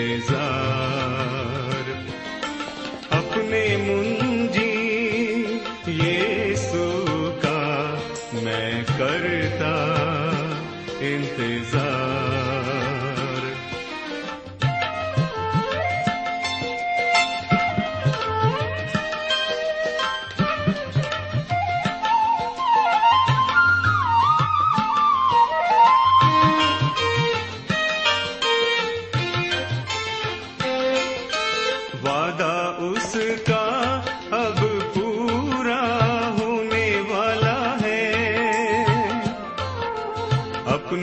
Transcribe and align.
پہ 0.00 0.39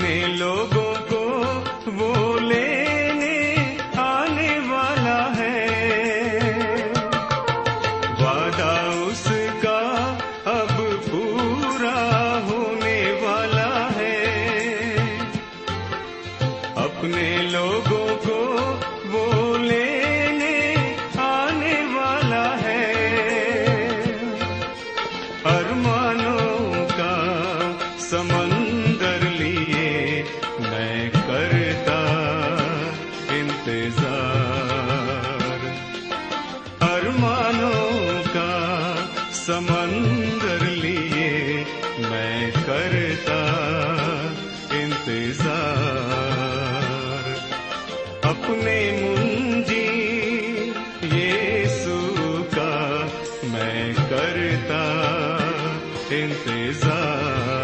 میں 0.08 0.28
لوگوں 0.28 0.94
کو 1.10 1.22
وہ 1.96 2.40
لے 2.40 2.87
سار 56.82 57.57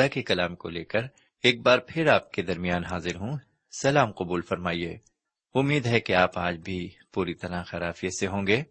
خدا 0.00 0.08
کے 0.08 0.22
کلام 0.22 0.56
کو 0.56 0.68
لے 0.68 0.84
کر 0.84 1.00
ایک 1.42 1.60
بار 1.60 1.78
پھر 1.78 2.06
آپ 2.06 2.32
کے 2.32 2.42
درمیان 2.42 2.84
حاضر 2.84 3.14
ہوں۔ 3.14 3.38
سلام 3.82 4.12
قبول 4.12 4.40
فرمائیے۔ 4.40 4.98
امید 5.54 5.86
ہے 5.86 6.00
کہ 6.00 6.12
آپ 6.12 6.38
آج 6.38 6.56
بھی 6.56 6.88
پوری 7.12 7.34
طرح 7.34 7.62
خرافیت 7.62 8.14
سے 8.20 8.26
ہوں 8.26 8.46
گے۔ 8.46 8.62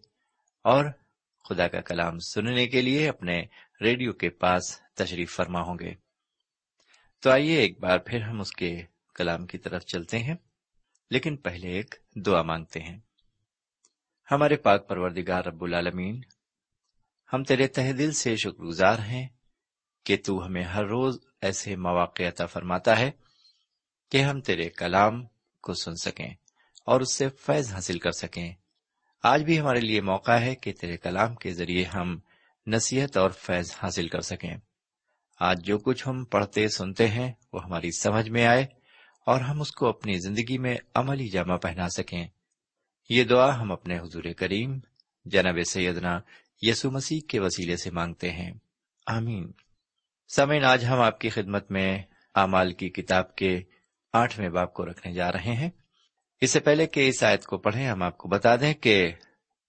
اور 0.63 0.85
خدا 1.49 1.67
کا 1.67 1.81
کلام 1.81 2.19
سننے 2.19 2.67
کے 2.67 2.81
لیے 2.81 3.09
اپنے 3.09 3.43
ریڈیو 3.81 4.13
کے 4.13 4.29
پاس 4.29 4.81
تشریف 4.81 5.35
فرما 5.35 5.61
ہوں 5.61 5.77
گے۔ 5.79 5.93
تو 7.21 7.31
آئیے 7.31 7.57
ایک 7.57 7.79
بار 7.79 7.97
پھر 7.97 8.21
ہم 8.21 8.39
اس 8.39 8.51
کے 8.51 8.81
کلام 9.15 9.45
کی 9.45 9.57
طرف 9.57 9.85
چلتے 9.85 10.19
ہیں۔ 10.19 10.35
لیکن 11.11 11.37
پہلے 11.37 11.67
ایک 11.67 11.95
دعا 12.15 12.41
مانگتے 12.41 12.79
ہیں۔ 12.79 12.99
ہمارے 14.31 14.55
پاک 14.55 14.89
پروردگار 14.89 15.43
رب 15.43 15.63
العالمین، 15.63 16.21
ہم 17.33 17.43
تیرے 17.43 17.67
تہ 17.67 17.91
دل 17.91 18.11
سے 18.11 18.35
شکر 18.35 18.63
گزار 18.63 18.99
ہیں۔ 18.99 19.27
کہ 20.09 20.17
تو 20.25 20.45
ہمیں 20.45 20.63
ہر 20.63 20.85
روز 20.85 21.19
ایسے 21.41 21.75
مواقع 21.75 22.23
عطا 22.23 22.45
فرماتا 22.45 22.99
ہے 22.99 23.11
کہ 24.11 24.21
ہم 24.21 24.41
تیرے 24.41 24.69
کلام 24.69 25.25
کو 25.61 25.73
سن 25.73 25.95
سکیں 25.95 26.29
اور 26.85 27.01
اس 27.01 27.13
سے 27.13 27.29
فیض 27.29 27.71
حاصل 27.71 27.99
کر 27.99 28.11
سکیں۔ 28.11 28.53
آج 29.23 29.43
بھی 29.43 29.59
ہمارے 29.59 29.79
لیے 29.79 30.01
موقع 30.01 30.31
ہے 30.31 30.55
کہ 30.55 30.73
تیرے 30.81 30.97
کلام 30.97 31.35
کے 31.35 31.53
ذریعے 31.53 31.83
ہم 31.83 32.19
نصیحت 32.67 33.17
اور 33.17 33.29
فیض 33.29 33.71
حاصل 33.83 34.07
کر 34.07 34.21
سکیں۔ 34.21 34.57
آج 35.39 35.65
جو 35.65 35.77
کچھ 35.77 36.07
ہم 36.07 36.23
پڑھتے 36.23 36.67
سنتے 36.67 37.07
ہیں 37.07 37.31
وہ 37.53 37.63
ہماری 37.63 37.89
سمجھ 37.91 38.29
میں 38.29 38.45
آئے 38.45 38.65
اور 39.25 39.41
ہم 39.41 39.61
اس 39.61 39.71
کو 39.71 39.87
اپنی 39.87 40.19
زندگی 40.19 40.57
میں 40.57 40.75
عملی 40.95 41.29
جامہ 41.29 41.57
پہنا 41.57 41.89
سکیں۔ 41.89 42.27
یہ 43.09 43.23
دعا 43.23 43.61
ہم 43.61 43.71
اپنے 43.71 43.99
حضور 43.99 44.23
کریم 44.37 44.79
جناب 45.25 45.57
سیدنا 45.69 46.19
یسو 46.61 46.91
مسیح 46.91 47.19
کے 47.27 47.39
وسیلے 47.39 47.77
سے 47.77 47.91
مانگتے 47.91 48.31
ہیں۔ 48.31 48.51
آمین۔ 49.07 49.51
سمین 50.35 50.63
آج 50.63 50.85
ہم 50.85 51.01
آپ 51.01 51.19
کی 51.19 51.29
خدمت 51.29 51.71
میں 51.71 52.01
اعمال 52.35 52.73
کی 52.73 52.89
کتاب 52.89 53.35
کے 53.35 53.61
آٹھویں 54.13 54.49
باپ 54.49 54.73
کو 54.73 54.85
رکھنے 54.85 55.13
جا 55.13 55.31
رہے 55.31 55.53
ہیں۔ 55.53 55.69
اس 56.41 56.51
سے 56.51 56.59
پہلے 56.59 56.85
کہ 56.85 57.09
اس 57.09 57.23
آیت 57.23 57.45
کو 57.45 57.57
پڑھیں، 57.57 57.87
ہم 57.87 58.03
آپ 58.03 58.17
کو 58.17 58.29
بتا 58.29 58.55
دیں 58.55 58.73
کہ 58.73 59.11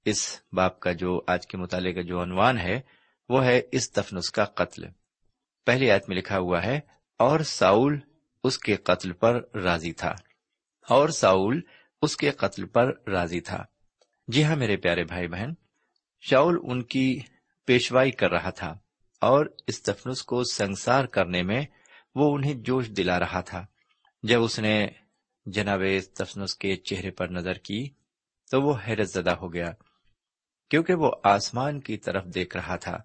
اس 0.05 0.41
باپ 0.53 0.81
کا 0.81 0.93
جو 0.93 1.21
آج 1.27 1.47
کے 1.47 1.57
مطالعے 1.57 1.93
کا 1.93 2.01
جو 2.01 2.23
عنوان 2.23 2.59
ہے، 2.59 2.81
وہ 3.29 3.45
ہے 3.45 3.61
اس 3.73 3.93
تفنس 3.93 4.31
کا 4.31 4.45
قتل۔ 4.45 4.85
پہلی 5.67 5.91
آیت 5.91 6.09
میں 6.09 6.17
لکھا 6.17 6.39
ہوا 6.39 6.65
ہے، 6.65 6.81
اور 7.19 7.41
ساؤل 7.41 7.99
اس 8.45 8.59
کے 8.59 8.77
قتل 8.77 9.13
پر 9.13 9.43
راضی 9.55 9.93
تھا۔ 9.93 10.15
اور 10.89 11.09
ساؤل 11.09 11.61
اس 12.03 12.17
کے 12.17 12.31
قتل 12.31 12.67
پر 12.67 13.09
راضی 13.09 13.41
تھا۔ 13.41 13.65
جی 14.29 14.45
ہاں 14.45 14.57
میرے 14.57 14.77
پیارے 14.77 15.05
بھائی 15.05 15.29
بہن 15.29 15.51
شاؤل 16.21 16.59
ان 16.63 16.83
کی 16.83 17.21
پیشوائی 17.65 18.11
کر 18.11 18.31
رہا 18.31 18.51
تھا۔ 18.51 18.79
اور 19.21 19.47
اس 19.67 19.83
تفنس 19.83 20.23
کو 20.23 20.43
سنسار 20.45 21.05
کرنے 21.05 21.43
میں 21.43 21.63
وہ 22.15 22.35
انہیں 22.35 22.55
جوش 22.55 22.89
دلا 22.89 23.19
رہا 23.21 23.41
تھا۔ 23.41 23.67
جب 24.23 24.43
اس 24.43 24.59
نے 24.59 24.87
جناب 25.47 25.83
تفنس 26.15 26.55
کے 26.55 26.77
چہرے 26.77 27.11
پر 27.11 27.29
نظر 27.29 27.53
کی 27.53 27.89
تو 28.51 28.63
وہ 28.63 28.75
حیرت 28.87 29.09
زدہ 29.09 29.31
ہو 29.31 29.53
گیا، 29.53 29.73
کیونکہ 30.71 30.95
وہ 30.95 31.11
آسمان 31.25 31.81
کی 31.81 31.97
طرف 31.97 32.25
دیکھ 32.25 32.57
رہا 32.57 32.77
تھا، 32.77 32.99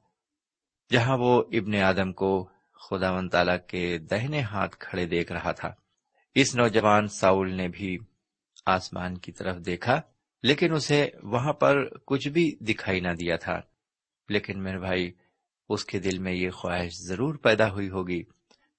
جہاں 0.91 1.17
وہ 1.17 1.43
ابن 1.51 1.75
آدم 1.75 2.13
کو 2.13 2.49
خدا 2.73 3.11
و 3.11 3.27
تعالی 3.27 3.53
کے 3.67 3.97
دہنے 3.97 4.41
ہاتھ 4.41 4.77
کھڑے 4.79 5.05
دیکھ 5.05 5.31
رہا 5.31 5.51
تھا۔ 5.51 5.73
اس 6.35 6.55
نوجوان 6.55 7.07
ساؤل 7.07 7.53
نے 7.53 7.67
بھی 7.67 7.97
آسمان 8.65 9.17
کی 9.17 9.31
طرف 9.31 9.57
دیکھا، 9.57 10.01
لیکن 10.43 10.73
اسے 10.73 11.09
وہاں 11.23 11.53
پر 11.53 11.97
کچھ 11.97 12.27
بھی 12.27 12.55
دکھائی 12.59 12.99
نہ 12.99 13.13
دیا 13.13 13.35
تھا۔ 13.35 13.59
لیکن 14.29 14.63
میرے 14.63 14.79
بھائی 14.79 15.11
اس 15.69 15.85
کے 15.85 15.99
دل 15.99 16.19
میں 16.19 16.33
یہ 16.33 16.49
خواہش 16.49 16.91
ضرور 17.07 17.35
پیدا 17.35 17.71
ہوئی 17.71 17.89
ہوگی 17.89 18.23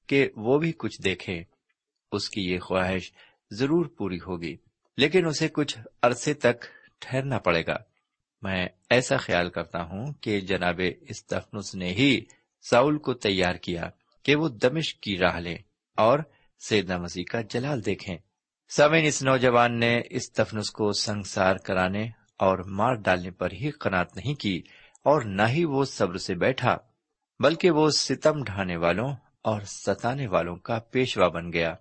کہ 0.06 0.28
وہ 0.36 0.58
بھی 0.58 0.72
کچھ 0.72 1.02
دیکھے، 1.02 1.42
اس 2.12 2.30
کی 2.30 2.40
یہ 2.40 2.58
خواہش 2.58 3.12
ضرور 3.50 3.86
پوری 3.86 4.16
ہوگی، 4.16 4.56
لیکن 4.96 5.26
اسے 5.26 5.48
کچھ 5.48 5.78
عرصے 6.02 6.34
تک 6.34 6.64
ٹھہرنا 7.00 7.38
پڑے 7.38 7.62
گا۔ 7.66 7.76
میں 8.42 8.68
ایسا 8.90 9.16
خیال 9.16 9.50
کرتا 9.50 9.82
ہوں 9.82 10.12
کہ 10.12 10.40
جناب 10.40 10.80
استفنس 11.00 11.74
نے 11.74 11.92
ہی 11.92 12.20
ساؤل 12.70 12.98
کو 12.98 13.14
تیار 13.14 13.54
کیا 13.54 13.82
کہ 14.22 14.36
وہ 14.36 14.48
دمش 14.48 14.94
کی 14.94 15.18
راہ 15.18 15.38
لے 15.38 15.56
اور 15.96 16.18
سیدنا 16.68 16.98
مسیح 16.98 17.24
کا 17.30 17.40
جلال 17.40 17.86
دیکھیں۔ 17.86 18.16
سمین 18.68 19.04
اس 19.04 19.22
نوجوان 19.22 19.80
نے 19.80 20.00
اس 20.10 20.32
تفنس 20.32 20.70
کو 20.70 20.92
سنسار 20.92 21.56
کرانے 21.56 22.02
اور 22.38 22.58
مار 22.58 22.94
ڈالنے 22.94 23.30
پر 23.30 23.52
ہی 23.52 23.70
قناط 23.70 24.16
نہیں 24.16 24.34
کی۔ 24.34 24.62
اور 25.06 25.22
نہ 25.22 25.42
ہی 25.48 25.64
وہ 25.64 25.84
صبر 25.84 26.16
سے 26.16 26.34
بیٹھا، 26.34 26.76
بلکہ 27.40 27.70
وہ 27.70 27.90
ستم 27.90 28.44
ڈھانے 28.44 28.76
والوں 28.76 29.14
اور 29.42 29.60
ستانے 29.60 30.26
والوں 30.26 30.56
کا 30.56 30.78
پیشوا 30.78 31.28
بن 31.28 31.52
گیا۔ 31.52 31.74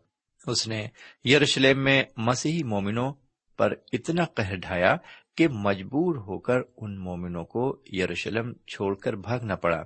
اس 0.48 0.68
نے 0.68 0.88
یروشلم 1.26 1.84
میں 1.84 2.04
مسیحی 2.18 2.64
مومنوں 2.64 3.14
پر 3.58 3.74
اتنا 3.94 4.26
قہر 4.26 4.56
ڈھایا 4.56 4.96
کہ 5.38 5.48
مجبور 5.48 6.16
ہو 6.16 6.40
کر 6.40 6.60
ان 6.78 6.98
مومنوں 6.98 7.46
کو 7.46 7.82
یروشلم 7.94 8.54
چھوڑ 8.54 8.96
کر 8.96 9.14
بھاگنا 9.14 9.56
پڑا 9.56 9.84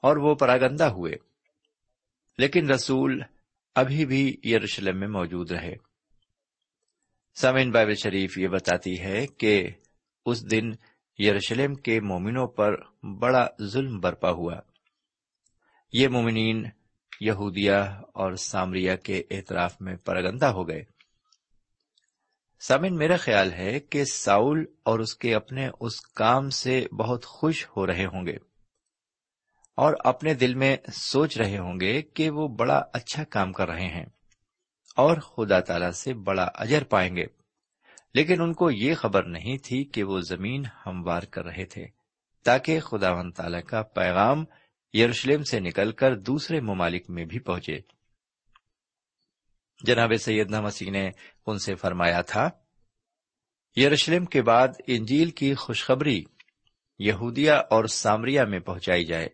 اور 0.00 0.16
وہ 0.16 0.34
پراگندہ 0.34 0.84
ہوئے۔ 0.84 1.12
لیکن 2.38 2.70
رسول 2.70 3.22
ابھی 3.74 4.06
بھی 4.06 4.36
یروشلم 4.44 5.00
میں 5.00 5.08
موجود 5.08 5.50
رہے۔ 5.50 5.74
سامن 7.34 7.70
بائبل 7.70 7.94
شریف 7.94 8.38
یہ 8.38 8.48
بتاتی 8.48 9.00
ہے 9.00 9.26
کہ 9.26 9.68
اس 10.26 10.50
دن 10.50 10.70
یروشلم 11.18 11.74
کے 11.74 12.00
مومنوں 12.00 12.46
پر 12.46 12.76
بڑا 13.02 13.46
ظلم 13.62 14.00
برپا 14.00 14.30
ہوا۔ 14.30 14.54
یہ 15.92 16.08
مومنین 16.08 16.64
یہودیا 17.20 17.82
اور 18.14 18.34
سامریا 18.34 18.96
کے 18.96 19.22
اعتراف 19.30 19.80
میں 19.80 19.96
پرگندہ 19.96 20.46
ہو 20.46 20.68
گئے۔ 20.68 20.84
سامن 22.60 22.96
میرا 22.96 23.16
خیال 23.16 23.52
ہے 23.52 23.80
کہ 23.80 24.04
ساؤل 24.04 24.64
اور 24.82 24.98
اس 24.98 25.16
کے 25.16 25.34
اپنے 25.34 25.68
اس 25.80 26.00
کام 26.00 26.50
سے 26.50 26.86
بہت 26.98 27.26
خوش 27.26 27.66
ہو 27.76 27.86
رہے 27.86 28.04
ہوں 28.04 28.26
گے 28.26 28.36
اور 29.76 29.94
اپنے 29.98 30.34
دل 30.34 30.54
میں 30.54 30.76
سوچ 30.92 31.38
رہے 31.38 31.58
ہوں 31.58 31.80
گے 31.80 32.02
کہ 32.02 32.30
وہ 32.30 32.48
بڑا 32.48 32.82
اچھا 32.92 33.24
کام 33.24 33.52
کر 33.52 33.68
رہے 33.68 33.88
ہیں 33.88 34.06
اور 34.96 35.16
خدا 35.16 35.60
تعالی 35.60 35.92
سے 35.92 36.14
بڑا 36.14 36.44
اجر 36.54 36.84
پائیں 36.84 37.16
گے۔ 37.16 37.43
لیکن 38.14 38.42
ان 38.42 38.52
کو 38.52 38.70
یہ 38.70 38.94
خبر 38.94 39.24
نہیں 39.24 39.58
تھی 39.58 39.84
کہ 39.84 40.04
وہ 40.04 40.20
زمین 40.20 40.64
ہموار 40.86 41.22
کر 41.22 41.44
رہے 41.44 41.64
تھے، 41.64 41.86
تاکہ 42.44 42.80
خدا 42.80 43.12
و 43.12 43.30
تعالی 43.30 43.62
کا 43.62 43.82
پیغام 43.82 44.44
یروشلم 44.94 45.42
سے 45.42 45.60
نکل 45.60 45.92
کر 45.92 46.16
دوسرے 46.16 46.60
ممالک 46.60 47.10
میں 47.10 47.24
بھی 47.24 47.38
پہنچے۔ 47.38 47.78
جناب 49.84 50.10
سیدنا 50.20 50.60
مسیح 50.60 50.90
نے 50.90 51.10
ان 51.46 51.58
سے 51.58 51.74
فرمایا 51.74 52.20
تھا، 52.20 52.50
یروشلم 53.76 54.24
کے 54.24 54.42
بعد 54.42 54.68
انجیل 54.86 55.30
کی 55.30 55.54
خوشخبری 55.54 56.24
یہودیا 56.98 57.56
اور 57.70 57.84
سامریا 57.84 58.44
میں 58.44 58.60
پہنچائی 58.60 59.04
جائے۔ 59.04 59.28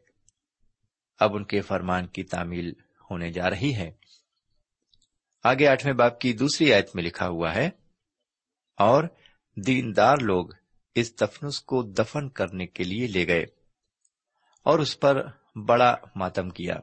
اب 1.21 1.37
ان 1.37 1.45
کے 1.45 1.61
فرمان 1.61 2.07
کی 2.07 2.23
تعمیل 2.23 2.73
ہونے 3.11 3.33
جا 3.33 3.51
رہی 3.51 3.75
ہے۔ 3.75 3.93
آگے 5.45 5.67
آٹھویں 5.67 5.95
باپ 5.95 6.21
کی 6.21 6.33
دوسری 6.33 6.73
آیت 6.73 6.91
میں 6.95 7.05
لکھا 7.05 7.29
ہوا 7.29 7.55
ہے 7.55 7.80
اور 8.81 9.05
دیندار 9.67 10.17
لوگ 10.19 10.47
اس 10.95 11.15
تفنس 11.15 11.63
کو 11.63 11.83
دفن 11.83 12.29
کرنے 12.29 12.67
کے 12.67 12.85
لیے 12.85 13.07
لے 13.07 13.27
گئے 13.27 13.47
اور 14.63 14.79
اس 14.79 15.01
پر 15.01 15.27
بڑا 15.67 15.97
ماتم 16.17 16.51
کیا۔ 16.51 16.75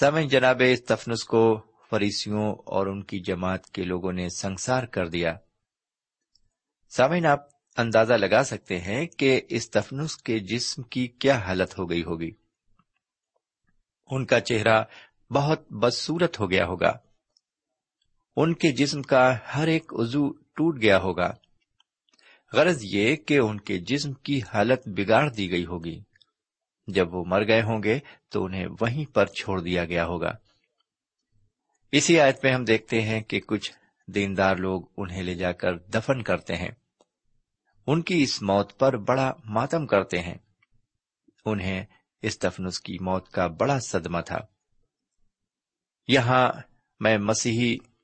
سمن 0.00 0.28
جناب، 0.28 0.62
اس 0.72 0.84
تفنس 0.84 1.24
کو 1.24 1.62
فریسیوں 1.90 2.54
اور 2.66 2.86
ان 2.86 3.02
کی 3.02 3.20
جماعت 3.20 3.70
کے 3.70 3.82
لوگوں 3.82 4.12
نے 4.12 4.28
سنسار 4.28 4.82
کر 4.82 5.08
دیا۔ 5.08 5.36
سامعین، 6.96 7.26
آپ 7.26 7.40
اندازہ 7.76 8.14
لگا 8.14 8.44
سکتے 8.44 8.80
ہیں 8.80 9.06
کہ 9.06 9.40
اس 9.48 9.70
تفنس 9.70 10.16
کے 10.16 10.38
جسم 10.38 10.82
کی 10.82 11.06
کیا 11.06 11.38
حالت 11.38 11.78
ہو 11.78 11.90
گئی 11.90 12.04
ہوگی۔ 12.04 12.30
ان 14.10 14.26
کا 14.26 14.40
چہرہ 14.40 14.84
بہت 15.30 15.72
بدسورت 15.72 16.40
ہو 16.40 16.50
گیا 16.50 16.66
ہوگا۔ 16.66 17.05
ان 18.36 18.54
کے 18.54 18.72
جسم 18.72 19.02
کا 19.02 19.36
ہر 19.54 19.66
ایک 19.66 19.92
عضو 19.98 20.32
ٹوٹ 20.32 20.82
گیا 20.82 20.98
ہوگا۔ 20.98 21.32
غرض 22.52 22.78
یہ 22.82 23.16
کہ 23.16 23.38
ان 23.38 23.60
کے 23.60 23.78
جسم 23.78 24.12
کی 24.12 24.40
حالت 24.54 24.88
بگاڑ 24.88 25.30
دی 25.30 25.50
گئی 25.50 25.66
ہوگی۔ 25.66 26.00
جب 26.86 27.14
وہ 27.14 27.24
مر 27.24 27.46
گئے 27.46 27.62
ہوں 27.62 27.82
گے 27.82 27.98
تو 28.28 28.44
انہیں 28.44 28.66
وہیں 28.80 29.14
پر 29.14 29.26
چھوڑ 29.26 29.60
دیا 29.60 29.84
گیا 29.84 30.06
ہوگا۔ 30.06 30.32
اسی 31.92 32.20
آیت 32.20 32.44
میں 32.44 32.52
ہم 32.52 32.64
دیکھتے 32.64 33.02
ہیں 33.02 33.22
کہ 33.22 33.40
کچھ 33.40 33.72
دیندار 34.06 34.56
لوگ 34.56 34.82
انہیں 34.96 35.22
لے 35.22 35.34
جا 35.34 35.52
کر 35.52 35.78
دفن 35.78 36.22
کرتے 36.22 36.56
ہیں۔ 36.56 36.70
ان 37.86 38.02
کی 38.02 38.22
اس 38.22 38.42
موت 38.42 38.78
پر 38.78 38.96
بڑا 38.96 39.32
ماتم 39.44 39.86
کرتے 39.86 40.22
ہیں۔ 40.22 40.38
انہیں 41.44 41.84
اس 42.22 42.38
تفنس 42.38 42.80
کی 42.80 42.96
موت 43.00 43.28
کا 43.28 43.46
بڑا 43.46 43.78
صدمہ 43.80 44.20
تھا۔ 44.20 44.38
یہاں 46.08 46.52
میں 47.00 47.18
مسیحی 47.18 47.95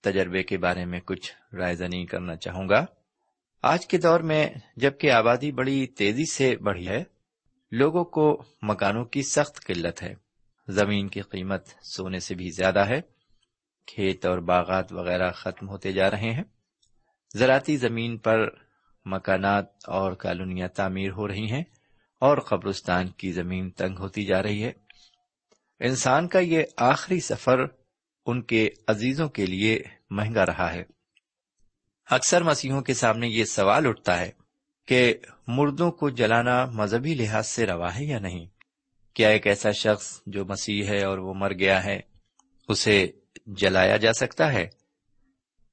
تجربے 0.00 0.42
کے 0.42 0.58
بارے 0.58 0.84
میں 0.84 1.00
کچھ 1.00 1.54
رائے 1.54 1.74
زنی 1.74 2.06
کرنا 2.06 2.36
چاہوں 2.36 2.68
گا۔ 2.68 2.84
آج 3.62 3.86
کے 3.86 3.98
دور 3.98 4.20
میں 4.20 4.48
جبکہ 4.76 5.10
آبادی 5.10 5.52
بڑی 5.52 5.86
تیزی 5.86 6.32
سے 6.32 6.56
بڑھی 6.56 6.88
ہے، 6.88 7.04
لوگوں 7.72 8.04
کو 8.04 8.42
مکانوں 8.62 9.04
کی 9.04 9.22
سخت 9.22 9.66
قلت 9.66 10.02
ہے۔ 10.02 10.14
زمین 10.68 11.08
کی 11.08 11.20
قیمت 11.20 11.66
سونے 11.82 12.18
سے 12.18 12.34
بھی 12.34 12.50
زیادہ 12.50 12.88
ہے۔ 12.88 13.00
کھیت 13.86 14.26
اور 14.26 14.38
باغات 14.38 14.92
وغیرہ 14.92 15.30
ختم 15.30 15.68
ہوتے 15.68 15.92
جا 15.92 16.10
رہے 16.10 16.30
ہیں۔ 16.30 16.44
زراعتی 17.36 17.76
زمین 17.76 18.18
پر 18.18 18.48
مکانات 19.04 19.66
اور 19.86 20.12
کالونیاں 20.12 20.68
تعمیر 20.68 21.10
ہو 21.10 21.28
رہی 21.28 21.50
ہیں 21.50 21.64
اور 22.18 22.38
قبرستان 22.38 23.08
کی 23.08 23.32
زمین 23.32 23.70
تنگ 23.70 23.98
ہوتی 23.98 24.24
جا 24.24 24.42
رہی 24.42 24.64
ہے۔ 24.64 24.72
انسان 25.80 26.28
کا 26.28 26.38
یہ 26.38 26.62
آخری 26.76 27.20
سفر 27.20 27.79
ان 28.30 28.42
کے 28.42 28.68
عزیزوں 28.86 29.28
کے 29.28 29.46
لیے 29.46 29.80
مہنگا 30.10 30.46
رہا 30.46 30.72
ہے۔ 30.72 30.82
اکثر 32.10 32.42
مسیحوں 32.42 32.80
کے 32.80 32.94
سامنے 32.94 33.28
یہ 33.28 33.44
سوال 33.44 33.86
اٹھتا 33.86 34.20
ہے 34.20 34.30
کہ 34.86 35.14
مردوں 35.46 35.90
کو 35.90 36.10
جلانا 36.10 36.64
مذہبی 36.64 37.14
لحاظ 37.14 37.46
سے 37.46 37.66
روا 37.66 37.98
ہے 37.98 38.04
یا 38.04 38.18
نہیں؟ 38.18 38.46
کیا 39.14 39.28
ایک 39.28 39.46
ایسا 39.46 39.70
شخص 39.70 40.22
جو 40.26 40.44
مسیح 40.44 40.84
ہے 40.84 41.04
اور 41.04 41.18
وہ 41.18 41.34
مر 41.34 41.52
گیا 41.52 41.84
ہے، 41.84 42.00
اسے 42.68 43.06
جلایا 43.46 43.96
جا 43.96 44.12
سکتا 44.12 44.52
ہے؟ 44.52 44.68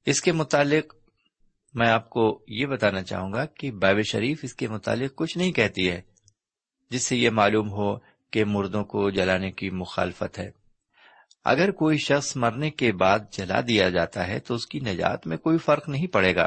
اس 0.06 0.20
کے 0.20 0.32
متعلق 0.32 0.94
میں 1.74 1.88
آپ 1.88 2.10
کو 2.10 2.44
یہ 2.48 2.66
بتانا 2.66 3.02
چاہوں 3.02 3.32
گا 3.32 3.44
کہ 3.44 3.70
بائب 3.70 4.02
شریف 4.02 4.40
اس 4.42 4.54
کے 4.54 4.68
متعلق 4.68 5.14
کچھ 5.14 5.38
نہیں 5.38 5.52
کہتی 5.52 5.90
ہے، 5.90 6.00
جس 6.90 7.02
سے 7.02 7.16
یہ 7.16 7.30
معلوم 7.30 7.70
ہو 7.70 7.96
کہ 8.30 8.44
مردوں 8.44 8.84
کو 8.84 9.10
جلانے 9.10 9.50
کی 9.50 9.70
مخالفت 9.70 10.38
ہے۔ 10.38 10.57
اگر 11.44 11.70
کوئی 11.70 11.98
شخص 11.98 12.36
مرنے 12.36 12.70
کے 12.70 12.92
بعد 12.92 13.18
جلا 13.32 13.60
دیا 13.60 13.90
جاتا 13.90 14.26
ہے 14.26 14.38
تو 14.38 14.54
اس 14.54 14.66
کی 14.66 14.80
نجات 14.80 15.26
میں 15.26 15.36
کوئی 15.36 15.58
فرق 15.58 15.88
نہیں 15.88 16.06
پڑے 16.06 16.34
گا۔ 16.34 16.46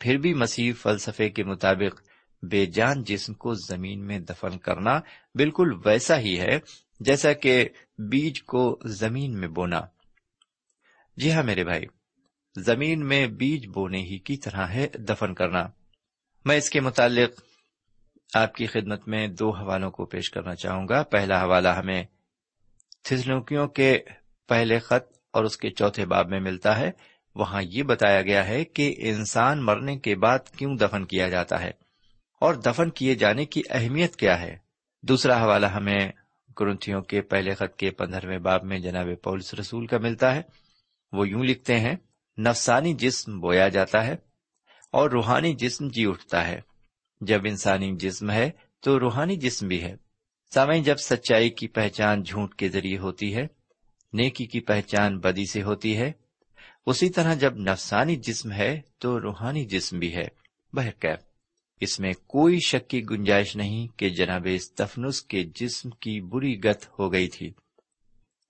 پھر 0.00 0.16
بھی 0.16 0.34
مسیح 0.34 0.72
فلسفے 0.78 1.30
کے 1.30 1.44
مطابق 1.44 2.02
بے 2.42 2.66
جان 2.66 3.04
جسم 3.04 3.34
کو 3.34 3.54
زمین 3.54 4.06
میں 4.06 4.18
دفن 4.18 4.58
کرنا 4.58 5.00
بالکل 5.34 5.72
ویسا 5.84 6.18
ہی 6.18 6.40
ہے 6.40 6.58
جیسا 7.00 7.32
کہ 7.32 7.68
بیج 7.98 8.42
کو 8.42 8.78
زمین 8.84 9.40
میں 9.40 9.48
بونا۔ 9.48 9.80
جی 11.16 11.32
ہاں 11.32 11.42
میرے 11.42 11.64
بھائی، 11.64 11.86
زمین 12.56 13.06
میں 13.06 13.26
بیج 13.26 13.66
بونے 13.66 13.98
ہی 13.98 14.18
کی 14.18 14.36
طرح 14.36 14.66
ہے 14.66 14.88
دفن 14.94 15.34
کرنا۔ 15.34 15.66
میں 16.44 16.56
اس 16.56 16.70
کے 16.70 16.80
متعلق 16.80 17.40
آپ 18.34 18.54
کی 18.54 18.66
خدمت 18.66 19.08
میں 19.08 19.28
دو 19.28 19.50
حوالوں 19.50 19.90
کو 19.90 20.06
پیش 20.06 20.30
کرنا 20.30 20.54
چاہوں 20.54 20.88
گا۔ 20.88 21.02
پہلا 21.02 21.44
حوالہ 21.44 21.68
ہمیں 21.68 22.04
تھسلوکیوں 23.04 23.68
کے 23.68 23.98
پہلے 24.48 24.78
خط 24.78 25.18
اور 25.32 25.44
اس 25.44 25.56
کے 25.56 25.70
چوتھے 25.70 26.06
باب 26.06 26.28
میں 26.28 26.40
ملتا 26.40 26.78
ہے۔ 26.78 26.90
وہاں 27.34 27.62
یہ 27.64 27.82
بتایا 27.82 28.22
گیا 28.22 28.46
ہے 28.46 28.64
کہ 28.64 28.94
انسان 28.98 29.64
مرنے 29.64 29.98
کے 29.98 30.16
بعد 30.16 30.38
کیوں 30.58 30.76
دفن 30.76 31.04
کیا 31.04 31.28
جاتا 31.28 31.60
ہے 31.60 31.70
اور 32.40 32.54
دفن 32.54 32.90
کیے 32.90 33.14
جانے 33.14 33.44
کی 33.44 33.62
اہمیت 33.70 34.16
کیا 34.16 34.40
ہے۔ 34.40 34.56
دوسرا 35.02 35.42
حوالہ 35.42 35.66
ہمیں 35.66 36.12
گرنتھیوں 36.60 37.02
کے 37.02 37.20
پہلے 37.20 37.54
خط 37.54 37.76
کے 37.76 37.90
پندرہویں 37.90 38.38
باب 38.38 38.64
میں 38.64 38.78
جناب 38.78 39.06
پولس 39.22 39.54
رسول 39.54 39.86
کا 39.86 39.98
ملتا 39.98 40.34
ہے۔ 40.34 40.42
وہ 41.12 41.28
یوں 41.28 41.44
لکھتے 41.44 41.80
ہیں، 41.80 41.96
نفسانی 42.38 42.94
جسم 42.94 43.40
بویا 43.40 43.68
جاتا 43.68 44.06
ہے 44.06 44.16
اور 44.92 45.10
روحانی 45.10 45.54
جسم 45.54 45.88
جی 45.88 46.06
اٹھتا 46.06 46.48
ہے۔ 46.48 46.60
جب 47.20 47.40
انسانی 47.44 47.96
جسم 47.96 48.30
ہے 48.30 48.50
تو 48.80 49.00
روحانی 49.00 49.36
جسم 49.36 49.68
بھی 49.68 49.82
ہے۔ 49.82 50.03
سامعین، 50.50 50.82
جب 50.82 50.96
سچائی 50.96 51.50
کی 51.50 51.68
پہچان 51.68 52.22
جھوٹ 52.22 52.54
کے 52.54 52.68
ذریعے 52.68 52.98
ہوتی 52.98 53.34
ہے، 53.34 53.46
نیکی 54.12 54.46
کی 54.46 54.60
پہچان 54.60 55.18
بدی 55.18 55.50
سے 55.52 55.62
ہوتی 55.62 55.96
ہے، 55.96 56.12
اسی 56.86 57.08
طرح 57.08 57.34
جب 57.34 57.56
نفسانی 57.56 58.16
جسم 58.16 58.52
ہے 58.52 58.80
تو 58.98 59.20
روحانی 59.20 59.64
جسم 59.64 59.98
بھی 59.98 60.14
ہے۔ 60.14 60.28
بہرکیف، 60.72 61.18
اس 61.80 62.00
میں 62.00 62.12
کوئی 62.26 62.58
شک 62.66 62.90
کی 62.90 63.02
گنجائش 63.10 63.56
نہیں 63.56 63.98
کہ 63.98 64.08
جناب 64.08 64.46
استفنس 64.50 65.22
کے 65.22 65.44
جسم 65.44 65.90
کی 65.90 66.20
بری 66.20 66.64
گت 66.64 66.86
ہو 66.98 67.12
گئی 67.12 67.28
تھی۔ 67.28 67.52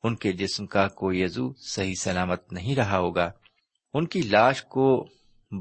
ان 0.03 0.17
کے 0.17 0.33
جسم 0.33 0.67
کا 0.67 0.89
کوئی 0.89 1.25
عزو 1.25 1.53
صحیح 1.67 1.95
سلامت 2.01 2.53
نہیں 2.53 2.77
رہا 2.77 2.99
ہوگا۔ 2.99 3.31
ان 3.95 4.07
کی 4.07 4.23
لاش 4.23 4.63
کو 4.63 5.09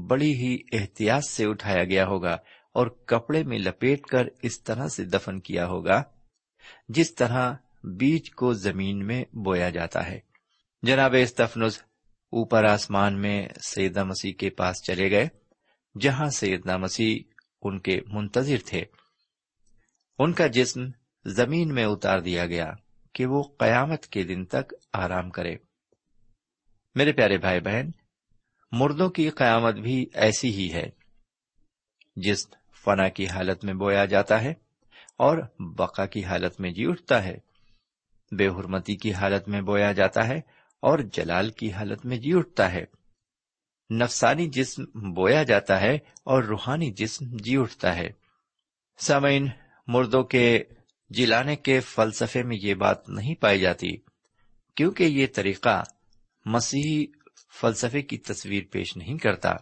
بڑی 0.06 0.34
ہی 0.34 0.58
احتیاط 0.72 1.22
سے 1.30 1.44
اٹھایا 1.44 1.84
گیا 1.84 2.06
ہوگا 2.06 2.36
اور 2.72 2.86
کپڑے 2.86 3.42
میں 3.42 3.58
لپیٹ 3.58 4.00
کر 4.00 4.26
اس 4.42 4.62
طرح 4.62 4.88
سے 4.88 5.04
دفن 5.04 5.40
کیا 5.40 5.66
ہوگا۔ 5.66 6.02
جس 6.88 7.14
طرح 7.14 7.52
بیج 7.84 8.30
کو 8.30 8.52
زمین 8.52 9.06
میں 9.06 9.24
بویا 9.32 9.70
جاتا 9.70 10.06
ہے۔ 10.06 10.20
جناب 10.82 11.14
استفنس 11.20 11.82
اوپر 12.30 12.64
آسمان 12.64 13.20
میں 13.20 13.48
سیدہ 13.66 14.04
مسیح 14.04 14.32
کے 14.32 14.50
پاس 14.50 14.82
چلے 14.82 15.10
گئے، 15.10 15.28
جہاں 16.00 16.28
سیدنا 16.28 16.76
مسیح 16.76 17.18
ان 17.62 17.78
کے 17.80 18.00
منتظر 18.06 18.56
تھے۔ 18.66 18.84
ان 20.18 20.32
کا 20.32 20.46
جسم 20.46 20.80
زمین 21.26 21.74
میں 21.74 21.84
اتار 21.84 22.18
دیا 22.18 22.46
گیا 22.46 22.72
کہ 23.12 23.26
وہ 23.26 23.42
قیامت 23.58 24.06
کے 24.06 24.22
دن 24.22 24.44
تک 24.44 24.74
آرام 24.92 25.30
کرے۔ 25.30 25.56
میرے 26.94 27.12
پیارے 27.12 27.38
بھائی 27.38 27.60
بہن، 27.60 27.90
مردوں 28.72 29.10
کی 29.10 29.30
قیامت 29.30 29.74
بھی 29.74 30.06
ایسی 30.14 30.52
ہی 30.52 30.72
ہے 30.72 30.90
جسم 32.16 32.54
فنا 32.84 33.08
کی 33.08 33.26
حالت 33.26 33.64
میں 33.64 33.74
بویا 33.74 34.04
جاتا 34.04 34.42
ہے۔ 34.42 34.54
اور 35.16 35.38
بقا 35.58 36.06
کی 36.06 36.24
حالت 36.24 36.60
میں 36.60 36.70
جی 36.70 36.86
اٹھتا 36.86 37.24
ہے۔ 37.24 37.38
بے 38.32 38.48
حرمتی 38.48 38.96
کی 38.96 39.12
حالت 39.12 39.48
میں 39.48 39.60
بویا 39.60 39.92
جاتا 39.92 40.28
ہے 40.28 40.36
اور 40.80 40.98
جلال 40.98 41.50
کی 41.50 41.72
حالت 41.72 42.06
میں 42.06 42.16
جی 42.16 42.32
اٹھتا 42.34 42.72
ہے۔ 42.72 42.84
نفسانی 43.90 44.48
جسم 44.48 44.84
بویا 45.14 45.42
جاتا 45.42 45.80
ہے 45.80 45.94
اور 46.24 46.42
روحانی 46.42 46.92
جسم 46.92 47.36
جی 47.36 47.56
اٹھتا 47.56 47.96
ہے۔ 47.96 48.08
سامعین، 48.98 49.48
مردوں 49.86 50.22
کے 50.22 50.62
جلانے 51.10 51.56
کے 51.56 51.80
فلسفے 51.80 52.42
میں 52.42 52.56
یہ 52.60 52.74
بات 52.74 53.08
نہیں 53.08 53.34
پائی 53.34 53.60
جاتی، 53.60 53.96
کیونکہ 54.76 55.04
یہ 55.04 55.26
طریقہ 55.34 55.82
مسیحی 56.44 57.06
فلسفے 57.60 58.02
کی 58.02 58.18
تصویر 58.18 58.62
پیش 58.70 58.96
نہیں 58.96 59.18
کرتا۔ 59.18 59.52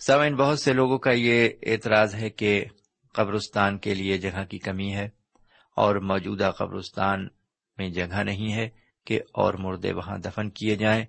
سامعین، 0.00 0.36
بہت 0.36 0.58
سے 0.58 0.72
لوگوں 0.72 0.98
کا 0.98 1.10
یہ 1.10 1.48
اعتراض 1.62 2.14
ہے 2.14 2.30
کہ 2.30 2.64
قبرستان 3.18 3.78
کے 3.78 3.94
لیے 3.94 4.18
جگہ 4.18 4.44
کی 4.44 4.58
کمی 4.58 4.94
ہے 4.94 5.08
اور 5.76 5.96
موجودہ 5.96 6.50
قبرستان 6.58 7.28
میں 7.78 7.88
جگہ 7.88 8.22
نہیں 8.22 8.52
ہے 8.52 8.68
کہ 9.06 9.20
اور 9.32 9.54
مردے 9.54 9.92
وہاں 9.92 10.18
دفن 10.18 10.50
کیے 10.50 10.76
جائیں۔ 10.76 11.04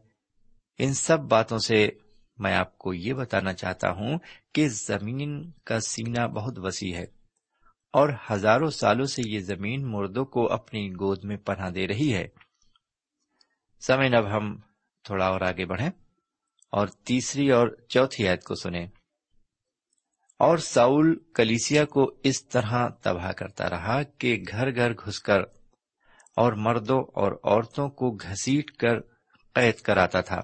ان 0.78 0.94
سب 0.94 1.20
باتوں 1.20 1.58
سے 1.58 1.89
میں 2.38 2.54
آپ 2.54 2.78
کو 2.78 2.94
یہ 2.94 3.13
بتانا 3.13 3.54
چاہتا 3.54 3.92
ہوں 3.92 4.18
کہ 4.54 4.70
زمین 4.70 5.51
کا 5.51 5.80
سینہ 5.80 6.28
بہت 6.28 6.54
وسیع 6.58 6.96
ہے 6.96 7.06
اور 7.94 8.10
ہزاروں 8.32 8.70
سالوں 8.70 9.06
سے 9.06 9.22
یہ 9.25 9.39
زمین 9.39 9.92
مردوں 9.92 10.25
کو 10.25 10.51
اپنی 10.51 10.92
گود 10.92 11.24
میں 11.24 11.38
پناہ 11.38 11.70
دے 11.70 11.88
رہی 11.88 12.13
ہے۔ 12.13 12.28
سمین 13.88 14.16
اب 14.16 14.38
ہم 14.38 14.58
تھوڑا 15.04 15.25
اور 15.25 15.42
آگے 15.42 15.66
بڑھیں 15.66 15.89
اور 16.72 16.88
تیسری 16.88 17.51
اور 17.51 17.68
چوتھی 17.89 18.28
عید 18.28 18.44
کو 18.44 18.56
سنیں۔ 18.56 18.88
اور 20.39 20.58
ساؤل 20.58 21.15
کلیسیا 21.34 21.86
کو 21.86 22.12
اس 22.24 22.48
طرح 22.48 22.88
تباہ 22.88 23.31
کرتا 23.31 23.69
رہا 23.69 24.03
کہ 24.03 24.43
گھر 24.51 24.75
گھر 24.75 24.93
گھس 24.93 25.19
کر 25.19 25.41
اور 26.36 26.53
مردوں 26.53 27.00
اور 27.00 27.31
عورتوں 27.31 27.89
کو 27.89 28.12
گھسیٹ 28.12 28.72
کر 28.72 29.00
قید 29.53 29.81
کراتا 29.81 30.22
تھا۔ 30.22 30.41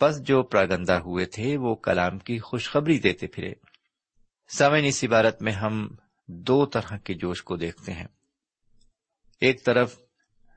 پس 0.00 0.22
جو 0.22 0.42
پراگندہ 0.42 0.92
ہوئے 0.92 1.24
تھے، 1.24 1.56
وہ 1.56 1.74
کلام 1.74 2.18
کی 2.18 2.38
خوشخبری 2.38 2.98
دیتے 2.98 3.26
پھرے۔ 3.26 3.52
سمن 4.56 4.84
اس 4.84 5.04
عبارت 5.04 5.42
میں 5.42 5.52
ہم 5.52 5.88
دو 6.28 6.66
طرح 6.66 6.96
کے 6.96 7.14
جوش 7.14 7.42
کو 7.42 7.56
دیکھتے 7.56 7.92
ہیں۔ 7.92 8.06
ایک 9.40 9.64
طرف 9.64 9.96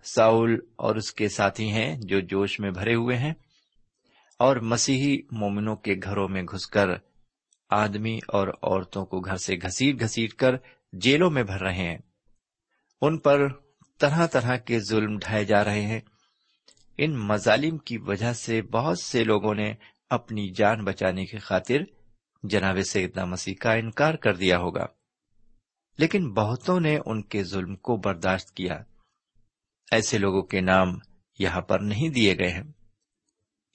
ساؤل 0.03 0.59
اور 0.75 0.95
اس 0.95 1.13
کے 1.13 1.29
ساتھی 1.29 1.71
ہیں 1.71 1.95
جو 2.01 2.19
جوش 2.19 2.59
میں 2.59 2.71
بھرے 2.71 2.95
ہوئے 2.95 3.17
ہیں 3.17 3.33
اور 4.39 4.55
مسیحی 4.55 5.17
مومنوں 5.31 5.75
کے 5.75 5.95
گھروں 6.03 6.27
میں 6.27 6.43
گھس 6.43 6.67
کر 6.67 7.10
آدمی 7.71 8.19
اور 8.27 8.47
عورتوں 8.47 9.05
کو 9.05 9.19
گھر 9.19 9.37
سے 9.37 9.55
گھسیٹ 9.55 9.99
گھسیٹ 9.99 10.33
کر 10.33 10.55
جیلوں 10.93 11.31
میں 11.31 11.43
بھر 11.43 11.61
رہے 11.61 11.89
ہیں۔ 11.89 11.97
ان 13.01 13.19
پر 13.19 13.47
طرح 13.99 14.27
طرح 14.27 14.57
کے 14.57 14.79
ظلم 14.79 15.17
ڈھائے 15.17 15.45
جا 15.45 15.63
رہے 15.63 15.81
ہیں۔ 15.81 15.99
ان 16.97 17.17
مظالم 17.17 17.77
کی 17.77 17.97
وجہ 17.97 18.33
سے 18.33 18.61
بہت 18.61 18.99
سے 18.99 19.23
لوگوں 19.23 19.55
نے 19.55 19.73
اپنی 20.09 20.49
جان 20.49 20.83
بچانے 20.83 21.25
کی 21.25 21.37
خاطر 21.37 21.77
جناب 22.43 22.77
سیدنا 22.81 23.25
مسیح 23.25 23.53
کا 23.59 23.73
انکار 23.73 24.13
کر 24.13 24.35
دیا 24.35 24.57
ہوگا۔ 24.57 24.85
لیکن 25.97 26.33
بہتوں 26.33 26.79
نے 26.79 26.99
ان 27.05 27.21
کے 27.21 27.43
ظلم 27.43 27.75
کو 27.75 27.95
برداشت 27.95 28.55
کیا۔ 28.55 28.79
ایسے 29.91 30.17
لوگوں 30.17 30.41
کے 30.41 30.61
نام 30.61 30.87
یہاں 31.39 31.61
پر 31.61 31.79
نہیں 31.79 32.09
دیے 32.09 32.37
گئے 32.37 32.49
ہیں۔ 32.49 32.63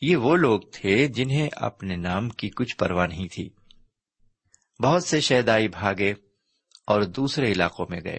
یہ 0.00 0.16
وہ 0.16 0.36
لوگ 0.36 0.60
تھے 0.72 1.08
جنہیں 1.08 1.48
اپنے 1.52 1.96
نام 1.96 2.28
کی 2.28 2.48
کچھ 2.48 2.76
پرواہ 2.76 3.06
نہیں 3.06 3.28
تھی۔ 3.28 3.48
بہت 4.82 5.04
سے 5.04 5.20
شہدائی 5.20 5.68
بھاگے 5.68 6.14
اور 6.86 7.02
دوسرے 7.02 7.52
علاقوں 7.52 7.86
میں 7.90 8.00
گئے۔ 8.04 8.18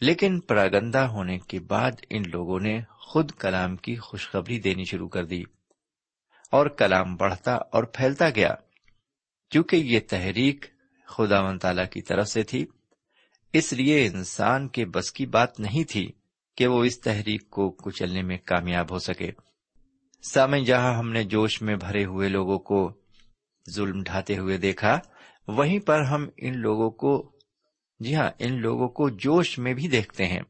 لیکن 0.00 0.40
پراگندہ 0.40 0.98
ہونے 0.98 1.38
کے 1.38 1.60
بعد 1.60 1.92
ان 2.10 2.22
لوگوں 2.26 2.60
نے 2.60 2.80
خود 2.90 3.30
کلام 3.30 3.76
کی 3.76 3.96
خوشخبری 3.96 4.60
دینی 4.60 4.84
شروع 4.84 5.08
کر 5.08 5.24
دی 5.24 5.42
اور 6.50 6.66
کلام 6.66 7.16
بڑھتا 7.16 7.54
اور 7.54 7.84
پھیلتا 7.84 8.30
گیا۔ 8.30 8.54
کیونکہ 9.50 9.76
یہ 9.76 10.00
تحریک 10.08 10.64
خدا 11.06 11.42
من 11.42 11.58
تعالی 11.58 11.82
کی 11.90 12.02
طرف 12.02 12.28
سے 12.28 12.42
تھی، 12.42 12.66
اس 13.52 13.72
لیے 13.72 14.06
انسان 14.06 14.68
کے 14.68 14.84
بس 14.84 15.12
کی 15.12 15.26
بات 15.26 15.60
نہیں 15.60 15.90
تھی 15.90 16.12
کہ 16.56 16.66
وہ 16.66 16.84
اس 16.84 17.00
تحریک 17.00 17.50
کو 17.50 17.70
کچلنے 17.70 18.22
میں 18.22 18.38
کامیاب 18.44 18.90
ہو 18.90 18.98
سکے۔ 18.98 19.30
سامع 20.22 20.58
جہاں 20.58 20.94
ہم 20.94 21.10
نے 21.12 21.24
جوش 21.24 21.62
میں 21.62 21.76
بھرے 21.76 22.04
ہوئے 22.04 22.28
لوگوں 22.28 22.58
کو 22.58 22.92
ظلم 23.70 24.02
ڈھاتے 24.02 24.38
ہوئے 24.38 24.56
دیکھا 24.56 24.98
وہیں 25.50 25.78
پر 25.78 26.00
ہم 26.00 26.28
ان 26.36 26.58
لوگوں 26.58 26.90
کو 26.90 27.32
جی 28.00 28.14
ہاں 28.14 28.30
ان 28.38 28.60
لوگوں 28.60 28.88
کو 28.88 29.08
جوش 29.08 29.58
میں 29.58 29.74
بھی 29.74 29.88
دیکھتے 29.88 30.26
ہیں، 30.26 30.42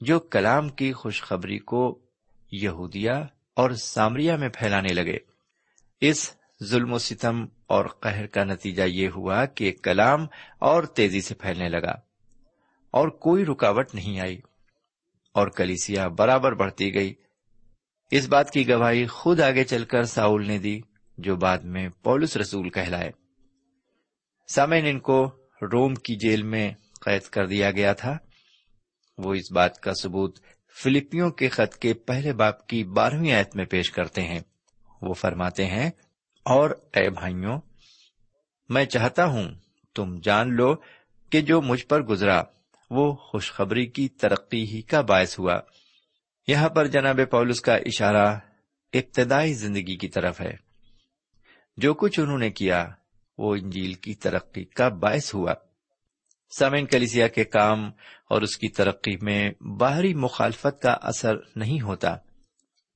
جو 0.00 0.18
کلام 0.18 0.68
کی 0.68 0.92
خوشخبری 0.92 1.58
کو 1.58 1.98
یہودیا 2.52 3.18
اور 3.56 3.70
سامریا 3.70 4.36
میں 4.36 4.48
پھیلانے 4.48 4.92
لگے۔ 4.92 5.18
اس 6.00 6.30
ظلم 6.64 6.92
و 6.92 6.98
ستم 6.98 7.44
اور 7.66 7.84
قہر 7.86 8.26
کا 8.26 8.44
نتیجہ 8.44 8.82
یہ 8.82 9.08
ہوا 9.08 9.44
کہ 9.44 9.72
کلام 9.82 10.26
اور 10.58 10.82
تیزی 10.84 11.20
سے 11.20 11.34
پھیلنے 11.34 11.68
لگا 11.68 11.94
اور 12.90 13.08
کوئی 13.08 13.44
رکاوٹ 13.44 13.94
نہیں 13.94 14.20
آئی 14.20 14.40
اور 15.34 15.48
کلیسیا 15.48 16.08
برابر 16.08 16.52
بڑھتی 16.52 16.94
گئی۔ 16.94 17.14
اس 18.10 18.28
بات 18.28 18.50
کی 18.50 18.68
گواہی 18.68 19.06
خود 19.06 19.40
آگے 19.40 19.64
چل 19.64 19.84
کر 19.84 20.04
ساؤل 20.04 20.46
نے 20.46 20.58
دی، 20.58 20.80
جو 21.18 21.36
بعد 21.36 21.58
میں 21.58 21.88
پولس 22.02 22.36
رسول 22.36 22.68
کہلائے۔ 22.68 23.10
سامعین، 24.48 24.86
ان 24.86 25.00
کو 25.00 25.36
روم 25.72 25.94
کی 25.94 26.16
جیل 26.16 26.42
میں 26.42 26.72
قید 27.00 27.22
کر 27.22 27.46
دیا 27.46 27.70
گیا 27.70 27.92
تھا۔ 27.92 28.18
وہ 29.18 29.34
اس 29.34 29.52
بات 29.52 29.80
کا 29.80 29.92
ثبوت 30.02 30.38
فلپیوں 30.82 31.30
کے 31.30 31.48
خط 31.48 31.76
کے 31.76 31.94
پہلے 31.94 32.32
باپ 32.32 32.66
کی 32.66 32.84
بارہویں 32.84 33.32
آیت 33.32 33.56
میں 33.56 33.64
پیش 33.64 33.90
کرتے 33.90 34.22
ہیں۔ 34.22 34.40
وہ 35.02 35.14
فرماتے 35.14 35.66
ہیں، 35.66 35.90
اور 36.44 36.70
اے 36.70 37.10
بھائیوں، 37.10 37.60
میں 38.68 38.84
چاہتا 38.84 39.26
ہوں 39.26 39.54
تم 39.94 40.16
جان 40.22 40.54
لو 40.54 40.74
کہ 41.30 41.40
جو 41.40 41.62
مجھ 41.62 41.86
پر 41.86 42.02
گزرا، 42.02 42.42
وہ 42.90 43.14
خوشخبری 43.14 43.86
کی 43.86 44.08
ترقی 44.08 44.64
ہی 44.64 44.82
کا 44.82 45.00
باعث 45.00 45.38
ہوا۔ 45.38 45.60
یہاں 46.46 46.68
پر 46.68 46.86
جناب 46.86 47.20
پولس 47.30 47.60
کا 47.60 47.74
اشارہ 47.74 48.38
ابتدائی 48.92 49.54
زندگی 49.54 49.96
کی 49.96 50.08
طرف 50.08 50.40
ہے۔ 50.40 50.56
جو 51.76 51.94
کچھ 51.94 52.20
انہوں 52.20 52.38
نے 52.38 52.50
کیا 52.50 52.88
وہ 53.38 53.54
انجیل 53.54 53.94
کی 53.94 54.14
ترقی 54.14 54.64
کا 54.64 54.88
باعث 54.88 55.34
ہوا۔ 55.34 55.54
سامعین، 56.58 56.86
کلیسیا 56.86 57.28
کے 57.28 57.44
کام 57.44 57.84
اور 58.30 58.42
اس 58.42 58.56
کی 58.56 58.68
ترقی 58.68 59.16
میں 59.22 59.50
باہری 59.78 60.14
مخالفت 60.14 60.82
کا 60.82 60.92
اثر 60.92 61.34
نہیں 61.56 61.80
ہوتا، 61.80 62.16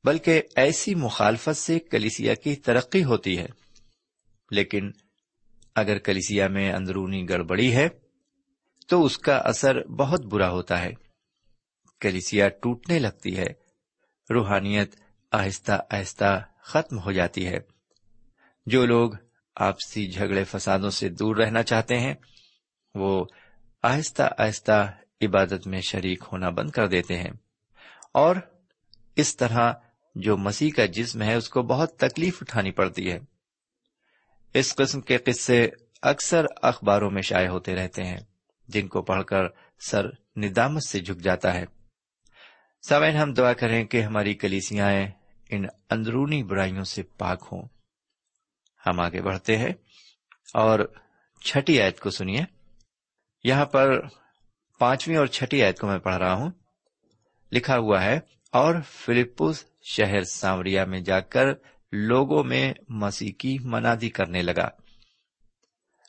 بلکہ 0.04 0.42
ایسی 0.56 0.94
مخالفت 0.94 1.56
سے 1.56 1.78
کلیسیا 1.78 2.34
کی 2.34 2.56
ترقی 2.56 3.04
ہوتی 3.04 3.38
ہے۔ 3.38 3.46
لیکن 4.50 4.90
اگر 5.74 5.98
کلیسیا 5.98 6.48
میں 6.48 6.72
اندرونی 6.72 7.28
گڑبڑی 7.28 7.76
ہے، 7.76 7.88
تو 8.88 9.04
اس 9.04 9.18
کا 9.18 9.36
اثر 9.36 9.86
بہت 9.86 10.24
برا 10.24 10.50
ہوتا 10.50 10.82
ہے۔ 10.82 10.90
کلیسیا 12.00 12.48
ٹوٹنے 12.48 12.98
لگتی 12.98 13.38
ہے، 13.38 13.46
روحانیت 14.30 14.94
آہستہ 15.32 15.72
آہستہ 15.90 16.44
ختم 16.62 16.98
ہو 16.98 17.12
جاتی 17.12 17.46
ہے۔ 17.46 17.58
جو 18.66 18.86
لوگ 18.86 19.10
آپسی 19.58 20.10
جھگڑے 20.10 20.44
فسادوں 20.44 20.90
سے 20.90 21.08
دور 21.08 21.36
رہنا 21.36 21.62
چاہتے 21.62 21.98
ہیں، 22.00 22.14
وہ 22.94 23.24
آہستہ 23.82 24.22
آہستہ 24.38 24.92
عبادت 25.20 25.66
میں 25.66 25.80
شریک 25.80 26.24
ہونا 26.32 26.48
بند 26.48 26.70
کر 26.70 26.86
دیتے 26.86 27.18
ہیں۔ 27.18 27.30
اور 28.12 28.36
اس 29.16 29.36
طرح 29.36 29.72
جو 30.14 30.36
مسیح 30.36 30.70
کا 30.76 30.86
جسم 30.86 31.22
ہے، 31.22 31.34
اس 31.34 31.48
کو 31.48 31.62
بہت 31.62 31.96
تکلیف 31.96 32.38
اٹھانی 32.40 32.70
پڑتی 32.70 33.12
ہے۔ 33.12 33.18
اس 34.54 34.74
قسم 34.74 35.00
کے 35.00 35.16
قصے 35.16 35.68
اکثر 36.02 36.46
اخباروں 36.62 37.10
میں 37.10 37.22
شائع 37.22 37.48
ہوتے 37.48 37.74
رہتے 37.74 38.04
ہیں، 38.04 38.20
جن 38.68 38.88
کو 38.88 39.02
پڑھ 39.02 39.24
کر 39.24 39.42
سر 39.80 40.06
ندامت 40.36 40.82
سے 40.82 41.00
جھک 41.00 41.20
جاتا 41.20 41.54
ہے۔ 41.54 41.64
سوین 42.88 43.16
ہم 43.16 43.32
دعا 43.32 43.52
کریں 43.52 43.84
کہ 43.84 44.02
ہماری 44.02 44.34
کلیسیاں 44.34 44.92
ان 45.50 45.64
اندرونی 45.90 46.42
برائیوں 46.42 46.84
سے 46.84 47.02
پاک 47.02 47.48
ہوں۔ 47.52 47.62
ہم 48.88 49.00
آگے 49.00 49.22
بڑھتے 49.22 49.56
ہیں۔ 49.56 49.72
اور 50.54 50.94
چھٹی 51.44 51.82
آیت 51.82 52.00
کو 52.00 52.10
سنیے۔ 52.10 52.42
یہاں 53.44 53.66
پر 53.66 54.00
پانچویں 54.78 55.16
اور 55.16 55.26
چھٹی 55.26 55.62
آیت 55.62 55.78
کو 55.78 55.86
میں 55.86 55.98
پڑھ 55.98 56.14
رہا 56.14 56.34
ہوں۔ 56.34 56.50
لکھا 57.52 57.78
ہوا 57.78 58.04
ہے، 58.04 58.20
اور 58.52 58.74
فلپس 58.86 59.64
شہر 59.82 60.22
سانوریا 60.22 60.84
میں 60.84 61.00
جا 61.00 61.20
کر 61.20 61.44
لوگوں 61.92 62.44
میں 62.44 62.74
مسیح 62.88 63.32
کی 63.38 63.58
منادی 63.60 64.10
کرنے 64.10 64.42
لگا۔ 64.42 64.68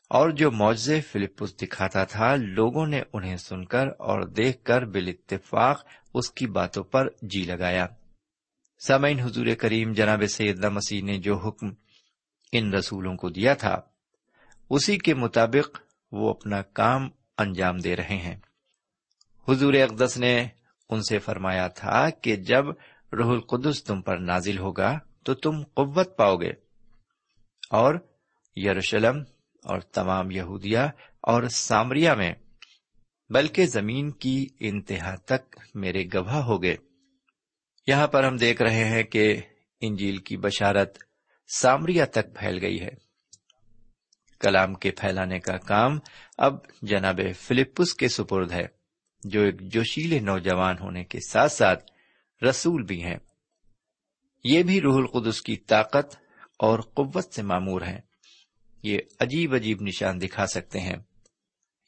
اور 0.09 0.29
جو 0.29 0.51
معجزے 0.51 1.01
فلپس 1.01 1.61
دکھاتا 1.61 2.03
تھا، 2.03 2.35
لوگوں 2.35 2.87
نے 2.87 3.03
انہیں 3.13 3.37
سن 3.37 3.65
کر 3.65 3.87
اور 3.87 4.21
دیکھ 4.23 4.63
کر 4.63 4.85
بال 4.85 5.07
اتفاق 5.07 5.85
اس 6.13 6.31
کی 6.31 6.47
باتوں 6.47 6.83
پر 6.83 7.07
جی 7.21 7.43
لگایا۔ 7.43 7.87
سامعین، 8.87 9.19
حضور 9.19 9.45
کریم 9.59 9.93
جناب 9.93 10.23
سید 10.29 10.65
مسیح 10.65 11.03
نے 11.03 11.17
جو 11.17 11.37
حکم 11.37 11.67
ان 12.51 12.73
رسولوں 12.73 13.15
کو 13.15 13.29
دیا 13.29 13.53
تھا۔ 13.53 13.81
اسی 14.69 14.97
کے 14.97 15.13
مطابق 15.13 15.77
وہ 16.11 16.29
اپنا 16.29 16.61
کام 16.61 17.09
انجام 17.37 17.77
دے 17.77 17.95
رہے 17.95 18.17
ہیں۔ 18.17 18.35
حضور 19.47 19.73
اقدس 19.73 20.17
نے 20.17 20.47
ان 20.89 21.01
سے 21.03 21.19
فرمایا 21.19 21.67
تھا 21.67 22.09
کہ 22.09 22.35
جب 22.35 22.65
روح 23.13 23.31
القدس 23.31 23.83
تم 23.83 24.01
پر 24.01 24.17
نازل 24.17 24.57
ہوگا 24.57 24.99
تو 25.23 25.33
تم 25.33 25.63
قوت 25.63 26.17
پاؤ 26.17 26.35
گے۔ 26.35 26.51
اور 27.69 27.95
یروشلم 28.55 29.23
اور 29.63 29.79
تمام 29.79 30.31
یہودیا 30.31 30.89
اور 31.21 31.43
سامریا 31.43 32.13
میں، 32.13 32.33
بلکہ 33.29 33.65
زمین 33.65 34.11
کی 34.11 34.47
انتہا 34.59 35.15
تک 35.15 35.57
میرے 35.75 36.05
گواہ 36.05 36.43
ہو 36.43 36.63
گئے۔ 36.63 36.77
یہاں 37.87 38.07
پر 38.07 38.23
ہم 38.23 38.35
دیکھ 38.35 38.61
رہے 38.61 38.83
ہیں 38.83 39.03
کہ 39.03 39.41
انجیل 39.81 40.17
کی 40.17 40.37
بشارت 40.37 41.08
سامریا 41.57 42.05
تک 42.05 42.35
پھیل 42.39 42.59
گئی 42.61 42.81
ہے۔ 42.81 42.89
کلام 44.39 44.73
کے 44.73 44.91
پھیلانے 44.91 45.39
کا 45.39 45.57
کام 45.57 45.99
اب 46.37 46.53
جناب 46.81 47.19
فلپس 47.39 47.93
کے 47.93 48.07
سپرد 48.07 48.51
ہے، 48.51 48.67
جو 49.23 49.41
ایک 49.41 49.61
جوشیلے 49.61 50.19
نوجوان 50.19 50.75
ہونے 50.79 51.03
کے 51.03 51.19
ساتھ 51.29 51.51
ساتھ 51.51 51.91
رسول 52.49 52.83
بھی 52.83 53.03
ہیں۔ 53.03 53.17
یہ 54.43 54.63
بھی 54.63 54.81
روح 54.81 54.97
القدس 54.97 55.41
کی 55.41 55.55
طاقت 55.55 56.15
اور 56.59 56.79
قوت 56.79 57.33
سے 57.33 57.41
معمور 57.41 57.81
ہیں۔ 57.81 58.01
یہ 58.83 58.97
عجیب 59.19 59.53
عجیب 59.53 59.81
نشان 59.81 60.21
دکھا 60.21 60.47
سکتے 60.47 60.79
ہیں۔ 60.79 60.95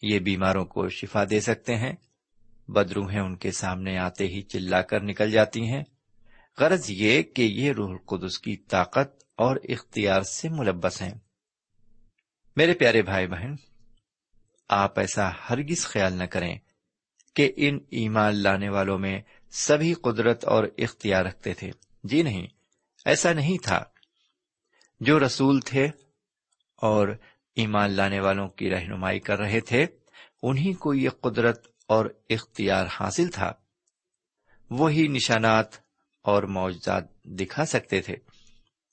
یہ 0.02 0.20
بیماروں 0.20 0.66
کو 0.66 0.90
شفا 0.90 1.24
دے 1.30 1.40
سکتے 1.40 1.76
ہیں۔ 1.76 1.94
بدروہیں 2.68 3.20
ان 3.20 3.36
کے 3.36 3.52
سامنے 3.52 3.98
آتے 3.98 4.28
ہی 4.28 4.42
چلا 4.42 4.82
کر 4.82 5.04
نکل 5.04 5.32
جاتی 5.32 5.62
ہیں۔ 5.62 5.84
غرض 6.60 6.86
یہ 6.90 7.24
کہ 7.24 7.42
یہ 7.42 7.72
روح 7.72 7.90
القدس 7.90 8.40
کی 8.40 8.58
طاقت 8.58 9.24
اور 9.38 9.56
اختیار 9.64 10.22
سے 10.22 10.50
ملبس 10.50 11.02
ہیں۔ 11.02 11.14
میرے 12.56 12.74
پیارے 12.74 13.02
بھائی 13.02 13.28
بہن، 13.28 13.56
آپ 14.70 15.00
ایسا 15.00 15.30
ہرگز 15.50 15.86
خیال 15.86 16.14
نہ 16.14 16.24
کریں 16.24 16.60
کہ 17.36 17.52
ان 17.56 17.80
ایمان 17.90 18.36
لانے 18.36 18.70
والوں 18.70 19.00
میں 19.00 19.22
سبھی 19.52 19.94
قدرت 19.94 20.46
اور 20.46 20.64
اختیار 20.78 21.26
رکھتے 21.26 21.54
تھے۔ 21.54 21.72
جی 22.04 22.22
نہیں، 22.22 22.48
ایسا 23.06 23.34
نہیں 23.34 23.64
تھا۔ 23.64 23.84
جو 25.00 25.20
رسول 25.20 25.60
تھے 25.60 25.86
اور 26.76 27.08
ایمان 27.56 27.92
لانے 27.92 28.20
والوں 28.20 28.48
کی 28.48 28.70
رہنمائی 28.70 29.20
کر 29.20 29.40
رہے 29.40 29.60
تھے 29.60 29.86
انہیں 30.44 30.74
کو 30.74 30.94
یہ 30.94 31.10
قدرت 31.10 31.68
اور 31.88 32.06
اختیار 32.30 32.86
حاصل 33.00 33.28
تھا۔ 33.28 33.54
وہی 34.70 35.08
نشانات 35.08 35.91
اور 36.22 36.44
معجزات 36.44 37.24
دکھا 37.24 37.66
سکتے 37.66 38.02
تھے۔ 38.02 38.16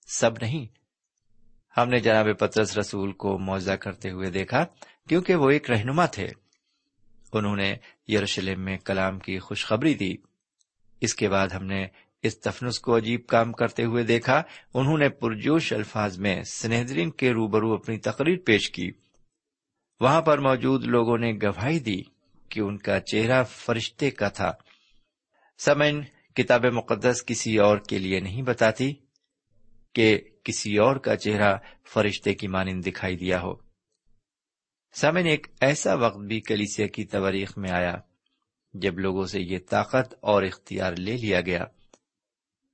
سب 0.06 0.30
نہیں۔ 0.42 0.66
ہم 1.80 1.88
نے 1.88 1.98
جناب 1.98 2.26
پترس 2.38 2.78
رسول 2.78 3.12
کو 3.12 3.38
معاوضہ 3.38 3.72
کرتے 3.72 4.10
ہوئے 4.10 4.30
دیکھا 4.30 4.64
کیونکہ 5.08 5.34
وہ 5.34 5.50
ایک 5.50 5.70
رہنما 5.70 6.06
تھے۔ 6.06 6.28
انہوں 7.32 7.56
نے 7.56 7.76
یروشلم 8.08 8.60
میں 8.60 8.78
کلام 8.78 9.18
کی 9.18 9.38
خوشخبری 9.38 9.94
دی۔ 9.94 10.14
اس 11.00 11.14
کے 11.14 11.28
بعد 11.28 11.48
ہم 11.48 11.64
نے 11.64 11.86
اس 12.22 12.40
تفنس 12.40 12.78
کو 12.78 12.96
عجیب 12.96 13.26
کام 13.26 13.52
کرتے 13.52 13.84
ہوئے 13.84 14.04
دیکھا۔ 14.04 14.42
انہوں 14.74 14.98
نے 14.98 15.08
پرجوش 15.08 15.72
الفاظ 15.72 16.18
میں 16.18 16.42
سنہدرین 16.42 17.10
کے 17.10 17.32
روبرو 17.32 17.72
اپنی 17.72 17.98
تقریر 17.98 18.38
پیش 18.46 18.70
کی۔ 18.70 18.90
وہاں 20.00 20.22
پر 20.22 20.38
موجود 20.38 20.84
لوگوں 20.84 21.18
نے 21.18 21.32
گواہی 21.32 21.78
دی 21.78 22.02
کہ 22.48 22.60
ان 22.60 22.78
کا 22.78 23.00
چہرہ 23.00 23.44
فرشتے 23.44 24.10
کا 24.10 24.28
تھا۔ 24.28 24.52
سمن 25.58 26.00
کتاب 26.38 26.64
مقدس 26.66 27.24
کسی 27.26 27.58
اور 27.58 27.78
کے 27.78 27.98
لیے 27.98 28.20
نہیں 28.20 28.42
بتاتی 28.42 28.94
کہ 29.94 30.20
کسی 30.44 30.76
اور 30.76 30.96
کا 30.96 31.16
چہرہ 31.16 31.56
فرشتے 31.94 32.34
کی 32.34 32.48
مانند 32.48 32.86
دکھائی 32.86 33.16
دیا 33.16 33.42
ہو۔ 33.42 33.54
سمن 34.94 35.26
ایک 35.26 35.46
ایسا 35.60 35.94
وقت 35.94 36.18
بھی 36.18 36.40
کلیسیا 36.40 36.86
کی 36.86 37.04
تواریخ 37.04 37.58
میں 37.58 37.70
آیا 37.70 37.94
جب 38.72 38.98
لوگوں 38.98 39.24
سے 39.24 39.40
یہ 39.40 39.58
طاقت 39.70 40.14
اور 40.20 40.42
اختیار 40.42 40.92
لے 40.92 41.16
لیا 41.16 41.40
گیا۔ 41.40 41.64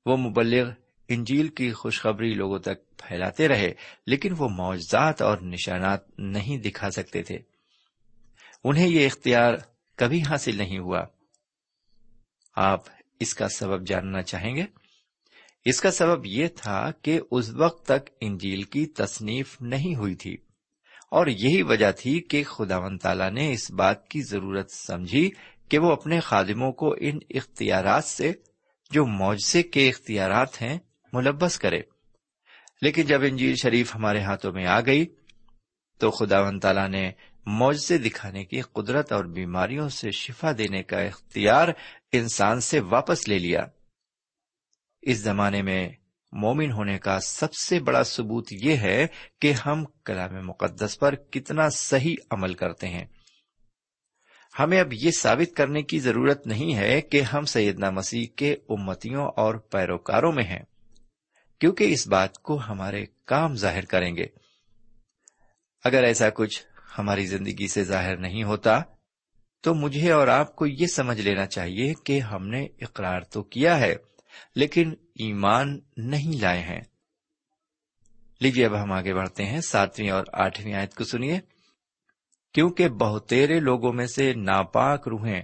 وہ 0.07 0.17
مبلغ 0.17 0.71
انجیل 1.09 1.49
کی 1.49 1.73
خوشخبری 1.73 2.35
لوگوں 2.35 2.59
تک 2.59 2.97
پھیلاتے 2.97 3.49
رہے، 3.49 3.73
لیکن 4.07 4.35
وہ 4.39 4.49
معجزات 4.49 5.23
اور 5.23 5.39
نشانات 5.39 6.19
نہیں 6.19 6.59
دکھا 6.59 6.91
سکتے 6.91 7.23
تھے۔ 7.23 7.39
انہیں 8.65 8.89
یہ 8.89 9.07
اختیار 9.07 9.55
کبھی 9.97 10.23
حاصل 10.23 10.57
نہیں 10.57 10.79
ہوا۔ 10.79 11.05
آپ 12.57 12.81
اس 13.21 13.35
کا 13.35 13.49
سبب 13.49 13.87
جاننا 13.87 14.23
چاہیں 14.23 14.55
گے؟ 14.57 14.65
اس 15.67 15.81
کا 15.81 15.91
سبب 15.91 16.27
یہ 16.27 16.49
تھا 16.57 16.91
کہ 17.03 17.19
اس 17.31 17.51
وقت 17.51 17.85
تک 17.87 18.11
انجیل 18.21 18.63
کی 18.63 18.85
تصنیف 18.95 19.61
نہیں 19.63 19.95
ہوئی 19.97 20.15
تھی، 20.15 20.37
اور 21.11 21.27
یہی 21.27 21.63
وجہ 21.63 21.91
تھی 21.93 22.19
کہ 22.21 22.43
خدا 22.45 22.79
و 22.79 22.97
تعالی 22.99 23.31
نے 23.31 23.51
اس 23.53 23.71
بات 23.71 24.07
کی 24.09 24.23
ضرورت 24.23 24.71
سمجھی 24.71 25.29
کہ 25.69 25.79
وہ 25.79 25.93
اپنے 25.93 26.21
خادموں 26.21 26.73
کو 26.73 26.95
ان 27.01 27.19
اختیارات 27.31 28.05
سے، 28.05 28.33
جو 28.91 29.05
معجزے 29.07 29.63
کے 29.63 29.89
اختیارات 29.89 30.61
ہیں 30.63 30.79
ملبس 31.13 31.59
کرے۔ 31.59 31.81
لیکن 32.83 33.03
جب 33.03 33.23
انجیل 33.23 33.55
شریف 33.63 33.95
ہمارے 33.95 34.21
ہاتھوں 34.21 34.53
میں 34.53 34.67
آ 34.67 34.81
گئی، 34.81 35.07
تو 36.01 36.11
خدا 36.11 36.41
و 36.41 36.59
تعالی 36.59 36.87
نے 36.89 37.11
معجزے 37.47 37.99
دکھانے 37.99 38.45
کی 38.45 38.61
قدرت 38.61 39.13
اور 39.13 39.25
بیماریوں 39.25 39.89
سے 39.89 40.11
شفا 40.11 40.53
دینے 40.59 40.83
کا 40.83 41.01
اختیار 41.01 41.69
انسان 42.13 42.61
سے 42.61 42.81
واپس 42.81 43.29
لے 43.29 43.39
لیا۔ 43.39 43.67
اس 45.03 45.19
زمانے 45.19 45.63
میں 45.63 45.89
مومن 46.33 46.73
ہونے 46.73 46.99
کا 46.99 47.21
سب 47.21 47.55
سے 47.55 47.81
بڑا 47.81 48.05
ثبوت 48.05 48.47
یہ 48.51 48.77
ہے 48.77 49.07
کہ 49.41 49.53
ہم 49.53 49.85
کلام 50.05 50.47
مقدس 50.47 50.99
پر 50.99 51.15
کتنا 51.15 51.69
صحیح 51.69 52.17
عمل 52.31 52.55
کرتے 52.55 52.89
ہیں۔ 52.89 53.05
ہمیں 54.59 54.81
اب 54.81 54.93
یہ 54.93 55.11
ثابت 55.11 55.57
کرنے 55.57 55.83
کی 55.83 55.99
ضرورت 55.99 56.47
نہیں 56.47 56.75
ہے 56.75 57.01
کہ 57.01 57.21
ہم 57.21 57.45
سیدنا 57.45 57.91
مسیح 57.91 58.27
کے 58.37 58.57
امتیوں 58.69 59.31
اور 59.37 59.55
پیروکاروں 59.55 60.33
میں 60.33 60.45
ہیں، 60.45 60.63
کیونکہ 61.61 61.85
اس 61.85 62.09
بات 62.09 62.39
کو 62.39 62.61
ہمارے 62.69 63.07
کام 63.27 63.55
ظاہر 63.55 63.85
کریں 63.85 64.17
گے۔ 64.17 64.27
اگر 65.85 66.03
ایسا 66.03 66.31
کچھ 66.31 66.63
ہماری 66.99 67.27
زندگی 67.27 67.69
سے 67.69 67.85
ظاہر 67.85 68.17
نہیں 68.17 68.45
ہوتا، 68.45 68.81
تو 69.61 69.75
مجھے 69.75 70.13
اور 70.13 70.29
آپ 70.29 70.57
کو 70.57 70.67
یہ 70.67 70.87
سمجھ 70.87 71.21
لینا 71.21 71.47
چاہیے 71.47 71.95
کہ 72.05 72.21
ہم 72.21 72.49
نے 72.49 72.67
اقرار 72.81 73.21
تو 73.21 73.43
کیا 73.43 73.81
ہے، 73.81 73.97
لیکن 74.55 74.95
ایمان 75.15 75.81
نہیں 75.97 76.41
لائے 76.41 76.61
ہیں۔ 76.61 76.81
لیجیے 78.41 78.67
اب 78.67 78.83
ہم 78.83 78.93
آگے 78.93 79.15
بڑھتے 79.15 79.45
ہیں، 79.45 79.61
ساتویں 79.61 80.11
اور 80.11 80.25
آٹھویں 80.33 80.75
آیت 80.75 80.95
کو 80.95 81.05
سنیے۔ 81.05 81.41
کیونکہ 82.53 82.89
بہتےرے 82.89 83.61
لوگوں 83.61 83.93
میں 83.93 84.07
سے 84.07 84.33
ناپاک 84.35 85.09
روحیں 85.09 85.43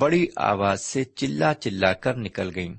بڑی 0.00 0.26
آواز 0.36 0.84
سے 0.84 1.04
چلا 1.04 1.54
چلا 1.54 1.92
کر 1.92 2.16
نکل 2.16 2.50
گئیں 2.54 2.74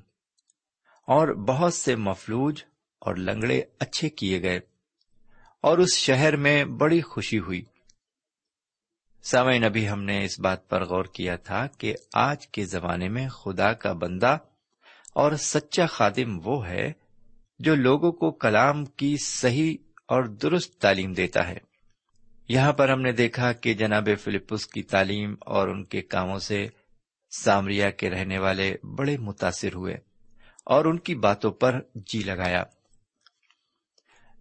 اور 1.08 1.28
بہت 1.28 1.74
سے 1.74 1.96
مفلوج 1.96 2.64
اور 3.00 3.16
لنگڑے 3.16 3.62
اچھے 3.80 4.10
کیے 4.10 4.42
گئے۔ 4.42 4.60
اور 5.62 5.78
اس 5.78 5.94
شہر 5.94 6.36
میں 6.36 6.66
بڑی 6.66 7.02
خوشی 7.02 7.40
ہوئی۔ 7.40 7.62
سمے 9.24 9.66
ابھی 9.66 9.90
ہم 9.90 10.04
نے 10.04 10.26
اس 10.26 10.40
بات 10.40 10.70
پر 10.70 10.86
غور 10.86 11.04
کیا 11.04 11.36
تھا 11.36 11.68
کہ 11.68 11.96
آج 12.14 12.48
کے 12.48 12.66
زمانے 12.66 13.10
میں 13.10 13.30
خدا 13.30 13.74
کا 13.74 13.94
بندہ 13.94 14.38
اور 15.14 15.32
سچا 15.32 15.86
خادم 15.86 16.48
وہ 16.48 16.68
ہے 16.68 16.92
جو 17.60 17.76
لوگوں 17.76 18.12
کو 18.12 18.32
کلام 18.32 18.86
کی 18.86 19.18
صحیح 19.18 19.78
اور 20.08 20.24
درست 20.24 20.82
تعلیم 20.82 21.14
دیتا 21.14 21.48
ہے۔ 21.48 21.58
یہاں 22.50 22.74
پر 22.74 22.90
ہم 22.90 23.02
نے 23.02 23.12
دیکھا 23.12 23.54
کہ 23.54 23.74
جناب 23.74 24.10
فلپس 24.20 24.68
کی 24.68 24.84
تعلیم 24.84 25.36
اور 25.40 25.68
ان 25.68 25.84
کے 25.84 26.02
کاموں 26.02 26.40
سے 26.40 26.68
سامریا 27.40 27.90
کے 27.90 28.10
رہنے 28.10 28.40
والے 28.40 28.76
بڑے 28.84 29.18
متاثر 29.18 29.74
ہوئے 29.76 29.94
اور 30.66 30.86
ان 30.86 31.00
کی 31.00 31.16
باتوں 31.16 31.52
پر 31.52 31.80
جی 31.96 32.20
لگایا۔ 32.20 32.64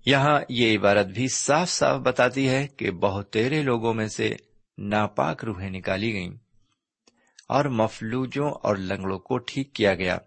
یہاں 0.09 0.41
یہ 0.49 0.79
عبارت 0.79 1.07
بھی 1.07 1.29
صاف 1.29 1.71
صاف 1.71 2.01
بتاتی 2.01 2.49
ہے 2.49 2.67
کہ 2.67 2.91
بہت 2.91 3.33
تیرے 3.33 3.63
لوگوں 3.63 3.95
میں 3.95 4.09
سے 4.09 4.37
ناپاک 4.79 5.45
روحیں 5.45 5.71
نکالی 5.71 6.13
گئیں 6.13 6.35
اور 7.49 7.65
مفلوجوں 7.65 8.51
اور 8.51 8.77
لنگڑوں 8.77 9.19
کو 9.19 9.39
ٹھیک 9.39 9.73
کیا 9.73 9.95
گیا 9.95 10.19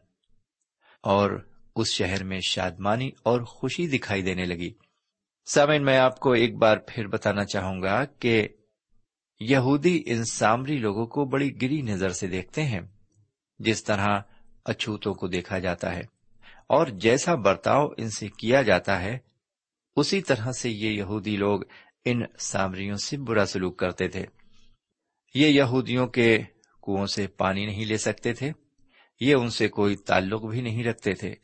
اور 1.03 1.45
اس 1.75 1.87
شہر 1.87 2.23
میں 2.23 2.39
شادمانی 2.39 3.09
اور 3.23 3.41
خوشی 3.41 3.87
دکھائی 3.87 4.21
دینے 4.21 4.45
لگی۔ 4.45 4.73
سامن 5.45 5.85
میں 5.85 5.97
آپ 5.97 6.19
کو 6.19 6.31
ایک 6.31 6.55
بار 6.55 6.77
پھر 6.87 7.07
بتانا 7.07 7.45
چاہوں 7.45 7.81
گا 7.81 8.05
کہ 8.05 8.47
یہودی 9.39 10.03
ان 10.05 10.23
سامری 10.25 10.77
لوگوں 10.77 11.05
کو 11.07 11.25
بڑی 11.25 11.61
گری 11.61 11.81
نظر 11.81 12.09
سے 12.09 12.27
دیکھتے 12.27 12.63
ہیں، 12.63 12.81
جس 13.59 13.83
طرح 13.83 14.19
اچھوتوں 14.65 15.13
کو 15.13 15.27
دیکھا 15.27 15.59
جاتا 15.59 15.95
ہے 15.95 16.03
اور 16.67 16.87
جیسا 16.87 17.35
برتاؤ 17.35 17.87
ان 17.97 18.09
سے 18.09 18.27
کیا 18.27 18.61
جاتا 18.61 19.01
ہے 19.01 19.30
اسی 19.95 20.21
طرح 20.21 20.51
سے 20.51 20.69
یہ 20.69 20.89
یہودی 20.89 21.37
لوگ 21.37 21.61
ان 22.05 22.21
سامریوں 22.39 22.97
سے 22.97 23.17
برا 23.17 23.45
سلوک 23.45 23.77
کرتے 23.77 24.07
تھے۔ 24.07 24.25
یہ 25.33 25.47
یہودیوں 25.47 26.07
کے 26.07 26.39
کنو 26.83 27.05
سے 27.05 27.27
پانی 27.27 27.65
نہیں 27.65 27.85
لے 27.85 27.97
سکتے 27.97 28.33
تھے۔ 28.33 28.51
یہ 29.19 29.35
ان 29.35 29.49
سے 29.49 29.67
کوئی 29.67 29.95
تعلق 29.95 30.45
بھی 30.45 30.61
نہیں 30.61 30.83
رکھتے 30.83 31.13
تھے۔ 31.13 31.35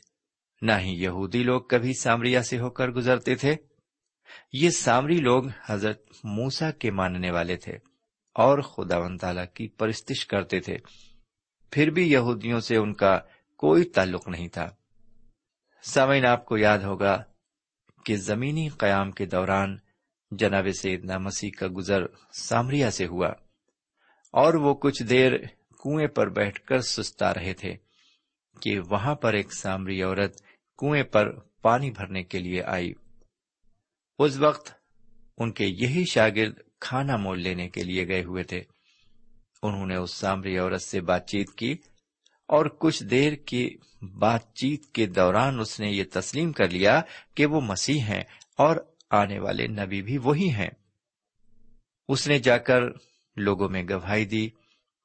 نہ 0.62 0.72
ہی 0.80 1.04
یہودی 1.04 1.44
لوگ 1.44 1.62
کبھی 1.62 1.94
سامریا 1.94 2.44
سے 2.44 2.60
ہو 2.60 2.70
کر 2.70 2.90
گزرتے 2.90 3.36
تھے۔ 3.36 3.56
یہ 4.54 4.70
سامری 4.70 5.18
لوگ 5.18 5.44
حضرت 5.66 6.12
موسا 6.24 6.72
کے 6.72 6.92
ماننے 6.92 7.32
والے 7.32 7.56
تھے 7.56 7.74
اور 8.34 8.62
خدا 8.62 8.98
و 8.98 9.18
تعالی 9.18 9.42
کی 9.54 9.68
پرستش 9.68 10.26
کرتے 10.26 10.60
تھے۔ 10.60 10.78
پھر 11.72 11.90
بھی 11.90 12.12
یہودیوں 12.12 12.60
سے 12.60 12.76
ان 12.76 12.94
کا 12.94 13.20
کوئی 13.58 13.84
تعلق 13.84 14.28
نہیں 14.28 14.48
تھا۔ 14.48 14.70
سامعین، 15.84 16.26
آپ 16.26 16.46
کو 16.46 16.58
یاد 16.58 16.80
ہوگا 16.80 17.24
کہ 18.08 18.16
زمینی 18.16 18.70
قیام 18.70 19.12
کے 19.12 19.26
دوران 19.26 19.78
جناب 20.32 20.68
سیدنا 20.82 21.18
مسیح 21.18 21.50
کا 21.58 21.68
گزر 21.78 22.02
سامریا 22.34 22.92
سے 22.92 23.08
ہوا 23.08 23.28
اور 24.32 24.54
وہ 24.54 24.74
کچھ 24.74 25.04
دیر 25.04 25.38
کنویں 25.84 26.08
پر 26.08 26.30
بیٹھ 26.30 26.62
کر 26.62 26.82
سستا 26.82 27.34
رہے 27.34 27.54
تھے 27.54 27.76
کہ 28.62 28.80
وہاں 28.80 29.16
پر 29.16 29.34
ایک 29.34 29.54
سامری 29.54 30.02
عورت 30.02 30.42
کنویں 30.78 31.04
پر 31.04 31.40
پانی 31.40 31.92
بھرنے 31.92 32.24
کے 32.24 32.40
لیے 32.40 32.64
آئی۔ 32.64 32.94
اس 34.20 34.38
وقت 34.38 34.72
ان 35.38 35.52
کے 35.52 35.66
یہی 35.66 36.04
شاگرد 36.12 36.54
کھانا 36.80 37.18
مول 37.18 37.42
لینے 37.42 37.70
کے 37.70 37.84
لیے 37.84 38.08
گئے 38.08 38.24
ہوئے 38.24 38.44
تھے۔ 38.44 38.64
انہوں 39.64 39.86
نے 39.86 39.96
اس 39.96 40.14
سامری 40.14 40.58
عورت 40.58 40.82
سے 40.82 41.02
بات 41.02 41.28
چیت 41.28 41.52
کی 41.52 41.76
اور 42.48 42.66
کچھ 42.66 43.04
دیر 43.04 43.34
کی 43.34 43.78
بات 44.02 44.54
چیت 44.54 44.86
کے 44.86 45.06
دوران 45.06 45.60
اس 45.60 45.80
نے 45.80 45.92
یہ 45.92 46.04
تسلیم 46.14 46.52
کر 46.52 46.70
لیا 46.70 47.02
کہ 47.36 47.46
وہ 47.46 47.62
مسیح 47.62 48.00
ہیں 48.00 48.24
اور 48.58 48.78
آنے 49.10 49.40
والے 49.40 49.68
نبی 49.68 50.02
بھی 50.02 50.18
وہی 50.18 50.50
ہیں۔ 50.50 50.70
اس 52.08 52.28
نے 52.28 52.40
جا 52.40 52.58
کر 52.58 52.82
لوگوں 53.36 53.70
میں 53.70 53.84
گواہی 53.90 54.26
دی 54.26 54.50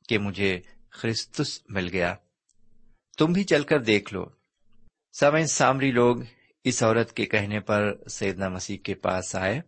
کہ 0.08 0.18
مجھے 0.18 0.60
خرستس 0.90 1.60
مل 1.68 1.88
گیا۔ 1.92 2.14
تم 3.18 3.32
بھی 3.32 3.44
چل 3.44 3.62
کر 3.62 3.78
دیکھ 3.78 4.14
لو۔ 4.14 4.24
سمے 5.20 5.46
سامری 5.46 5.90
لوگ 5.90 6.16
اس 6.64 6.82
عورت 6.82 7.12
کے 7.12 7.26
کہنے 7.26 7.60
پر 7.60 8.08
سیدنا 8.10 8.48
مسیح 8.48 8.78
کے 8.78 8.94
پاس 8.94 9.36
آئے۔ 9.36 9.60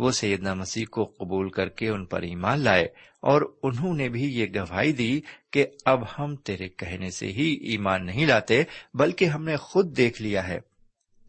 وہ 0.00 0.10
سیدنا 0.10 0.54
مسیح 0.54 0.84
کو 0.90 1.04
قبول 1.04 1.50
کر 1.50 1.68
کے 1.68 1.88
ان 1.88 2.06
پر 2.06 2.22
ایمان 2.22 2.60
لائے 2.60 2.84
اور 3.20 3.58
انہوں 3.62 3.94
نے 3.94 4.08
بھی 4.08 4.24
یہ 4.34 4.46
گواہی 4.54 4.92
دی 4.92 5.20
کہ 5.52 5.66
اب 5.84 6.04
ہم 6.18 6.36
تیرے 6.36 6.68
کہنے 6.68 7.10
سے 7.10 7.26
ہی 7.26 7.58
ایمان 7.62 8.06
نہیں 8.06 8.26
لاتے، 8.26 8.62
بلکہ 8.94 9.24
ہم 9.24 9.44
نے 9.44 9.56
خود 9.56 9.96
دیکھ 9.96 10.22
لیا 10.22 10.48
ہے۔ 10.48 10.60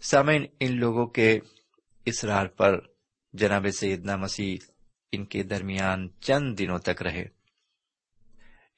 سامعین، 0.02 0.46
ان 0.60 0.80
لوگوں 0.80 1.08
کے 1.08 1.40
اسرار 2.06 2.46
پر 2.46 2.80
جناب 3.34 3.68
سیدنا 3.74 4.16
مسیح 4.16 4.58
ان 5.12 5.26
کے 5.26 5.44
درمیان 5.44 6.08
چند 6.20 6.60
دنوں 6.60 6.80
تک 6.80 7.02
رہے۔ 7.02 7.26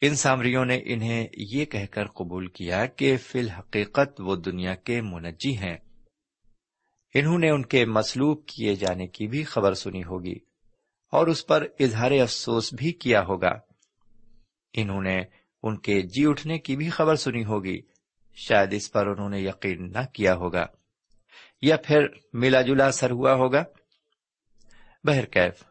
ان 0.01 0.15
سامریوں 0.15 0.65
نے 0.65 0.81
انہیں 0.85 1.27
یہ 1.37 1.65
کہہ 1.65 1.85
کر 1.91 2.05
قبول 2.05 2.47
کیا 2.47 2.85
کہ 2.85 3.17
فی 3.17 3.39
الحقیقت 3.39 4.21
وہ 4.21 4.35
دنیا 4.35 4.75
کے 4.75 5.01
منجی 5.01 5.57
ہیں۔ 5.57 5.77
انہوں 7.13 7.39
نے 7.39 7.49
ان 7.49 7.65
کے 7.65 7.85
مسلوب 7.85 8.45
کیے 8.45 8.75
جانے 8.75 9.07
کی 9.07 9.27
بھی 9.27 9.43
خبر 9.43 9.73
سنی 9.73 10.03
ہوگی 10.03 10.35
اور 11.11 11.27
اس 11.27 11.47
پر 11.47 11.67
اظہار 11.79 12.11
افسوس 12.11 12.73
بھی 12.73 12.91
کیا 12.91 13.21
ہوگا۔ 13.21 13.51
انہوں 14.73 15.01
نے 15.01 15.21
ان 15.63 15.77
کے 15.77 16.01
جی 16.01 16.25
اٹھنے 16.25 16.59
کی 16.59 16.75
بھی 16.75 16.89
خبر 16.89 17.15
سنی 17.15 17.45
ہوگی۔ 17.45 17.81
شاید 18.35 18.73
اس 18.73 18.91
پر 18.91 19.07
انہوں 19.07 19.29
نے 19.29 19.39
یقین 19.39 19.91
نہ 19.91 20.05
کیا 20.13 20.35
ہوگا۔ 20.35 20.65
یا 21.61 21.77
پھر 21.77 22.07
ملا 22.33 22.61
جلا 22.61 22.85
اثر 22.85 23.11
ہوا 23.11 23.33
ہوگا۔ 23.33 23.63
بہرکیف 25.03 25.63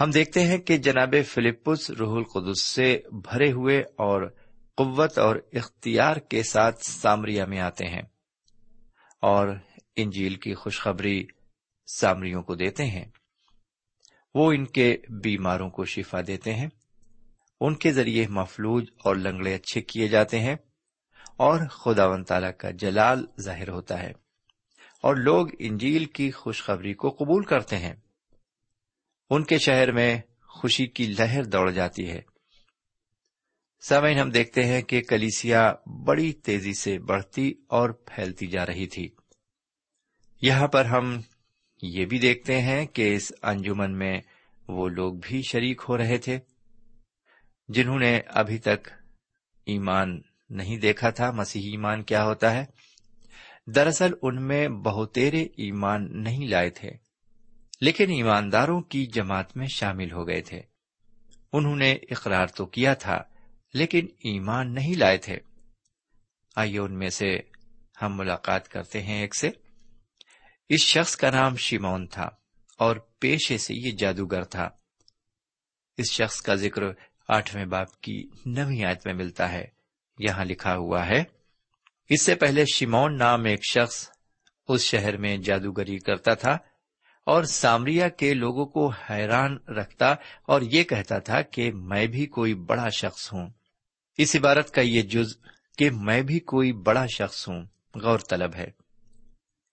ہم 0.00 0.10
دیکھتے 0.10 0.42
ہیں 0.42 0.58
کہ 0.58 0.78
جناب 0.78 1.14
فلپس 1.26 1.90
روح 1.90 2.16
القدس 2.16 2.62
سے 2.62 3.00
بھرے 3.12 3.52
ہوئے 3.52 3.80
اور 3.80 4.34
قوت 4.76 5.18
اور 5.18 5.36
اختیار 5.52 6.16
کے 6.16 6.42
ساتھ 6.42 6.84
سامریا 6.84 7.44
میں 7.44 7.60
آتے 7.60 7.86
ہیں 7.86 8.02
اور 9.22 9.48
انجیل 9.96 10.34
کی 10.34 10.54
خوشخبری 10.54 11.26
سامریوں 11.86 12.42
کو 12.42 12.54
دیتے 12.54 12.84
ہیں۔ 12.84 13.04
وہ 14.34 14.52
ان 14.52 14.64
کے 14.64 14.96
بیماروں 15.08 15.70
کو 15.70 15.84
شفا 15.84 16.20
دیتے 16.26 16.54
ہیں۔ 16.54 16.68
ان 17.60 17.74
کے 17.74 17.92
ذریعے 17.92 18.26
مفلوج 18.28 18.84
اور 19.04 19.16
لنگڑے 19.16 19.54
اچھے 19.54 19.80
کیے 19.80 20.08
جاتے 20.08 20.40
ہیں 20.40 20.56
اور 21.36 21.68
خدا 21.68 22.06
و 22.06 22.22
تعالی 22.22 22.52
کا 22.58 22.70
جلال 22.70 23.26
ظاہر 23.40 23.68
ہوتا 23.68 24.02
ہے 24.02 24.10
اور 25.02 25.16
لوگ 25.16 25.46
انجیل 25.58 26.04
کی 26.04 26.30
خوشخبری 26.30 26.94
کو 26.94 27.10
قبول 27.10 27.44
کرتے 27.44 27.78
ہیں۔ 27.78 27.94
ان 29.30 29.44
کے 29.44 29.58
شہر 29.58 29.92
میں 29.92 30.20
خوشی 30.42 30.86
کی 30.86 31.06
لہر 31.06 31.44
دوڑ 31.44 31.70
جاتی 31.70 32.10
ہے۔ 32.10 32.22
سمعین 33.88 34.18
ہم 34.18 34.30
دیکھتے 34.30 34.64
ہیں 34.64 34.82
کہ 34.82 35.02
کلیسیا 35.02 35.72
بڑی 36.04 36.32
تیزی 36.32 36.72
سے 36.72 36.98
بڑھتی 36.98 37.54
اور 37.68 37.90
پھیلتی 37.90 38.46
جا 38.46 38.66
رہی 38.66 38.86
تھی۔ 38.86 39.08
یہاں 40.42 40.68
پر 40.68 40.84
ہم 40.84 41.20
یہ 41.82 42.06
بھی 42.06 42.18
دیکھتے 42.18 42.60
ہیں 42.60 42.86
کہ 42.86 43.14
اس 43.14 43.32
انجمن 43.42 43.98
میں 43.98 44.20
وہ 44.68 44.88
لوگ 44.88 45.14
بھی 45.22 45.42
شریک 45.42 45.82
ہو 45.88 45.98
رہے 45.98 46.18
تھے 46.18 46.38
جنہوں 47.68 47.98
نے 47.98 48.20
ابھی 48.26 48.58
تک 48.58 48.88
ایمان 49.66 50.20
نہیں 50.50 50.76
دیکھا 50.76 51.10
تھا۔ 51.10 51.30
مسیحی 51.30 51.68
ایمان 51.68 52.02
کیا 52.02 52.24
ہوتا 52.24 52.54
ہے؟ 52.54 52.64
دراصل 53.66 54.12
ان 54.22 54.42
میں 54.42 54.68
بہتےرے 54.68 55.42
ایمان 55.42 56.22
نہیں 56.22 56.48
لائے 56.48 56.70
تھے، 56.70 56.90
لیکن 57.80 58.10
ایمانداروں 58.10 58.80
کی 58.80 59.06
جماعت 59.06 59.56
میں 59.56 59.66
شامل 59.74 60.12
ہو 60.12 60.28
گئے 60.28 60.40
تھے۔ 60.40 60.60
انہوں 61.52 61.76
نے 61.76 61.92
اقرار 61.92 62.46
تو 62.46 62.66
کیا 62.66 62.94
تھا، 62.94 63.22
لیکن 63.74 64.06
ایمان 64.18 64.74
نہیں 64.74 64.94
لائے 64.94 65.18
تھے۔ 65.18 65.38
آئیے 66.56 66.78
ان 66.78 66.98
میں 66.98 67.10
سے 67.10 67.40
ہم 68.02 68.16
ملاقات 68.16 68.68
کرتے 68.68 69.02
ہیں 69.02 69.20
ایک 69.20 69.36
سے۔ 69.36 69.50
اس 70.70 70.80
شخص 70.80 71.16
کا 71.16 71.30
نام 71.30 71.56
شیمون 71.56 72.06
تھا 72.06 72.28
اور 72.78 72.96
پیشے 72.96 73.58
سے 73.58 73.74
یہ 73.74 73.90
جادوگر 73.90 74.42
تھا۔ 74.44 74.68
اس 75.96 76.12
شخص 76.12 76.42
کا 76.42 76.54
ذکر 76.54 76.82
آٹھویں 77.28 77.64
باپ 77.64 78.00
کی 78.00 78.28
نویں 78.46 78.84
آیت 78.84 79.06
میں 79.06 79.14
ملتا 79.14 79.52
ہے۔ 79.52 79.64
یہاں 80.18 80.44
لکھا 80.44 80.76
ہوا 80.76 81.06
ہے، 81.06 81.24
اس 82.08 82.22
سے 82.22 82.34
پہلے 82.34 82.64
شمون 82.74 83.18
نام 83.18 83.44
ایک 83.44 83.60
شخص 83.70 84.08
اس 84.68 84.80
شہر 84.80 85.16
میں 85.16 85.36
جادوگری 85.36 85.98
کرتا 85.98 86.34
تھا 86.34 86.58
اور 87.26 87.44
سامریا 87.44 88.08
کے 88.08 88.34
لوگوں 88.34 88.66
کو 88.66 88.88
حیران 88.88 89.56
رکھتا 89.68 90.14
اور 90.46 90.60
یہ 90.60 90.82
کہتا 90.84 91.18
تھا 91.18 91.42
کہ 91.42 91.72
میں 91.72 92.06
بھی 92.06 92.26
کوئی 92.26 92.54
بڑا 92.54 92.88
شخص 92.88 93.32
ہوں۔ 93.32 93.48
اس 94.16 94.36
عبارت 94.36 94.70
کا 94.70 94.80
یہ 94.80 95.02
جز 95.02 95.28
کہ 95.78 95.90
میں 95.90 96.22
بھی 96.22 96.40
کوئی 96.40 96.72
بڑا 96.72 97.06
شخص 97.06 97.48
ہوں۔ 97.48 97.62
غور 98.02 98.18
طلب 98.18 98.54
ہے۔ 98.54 98.79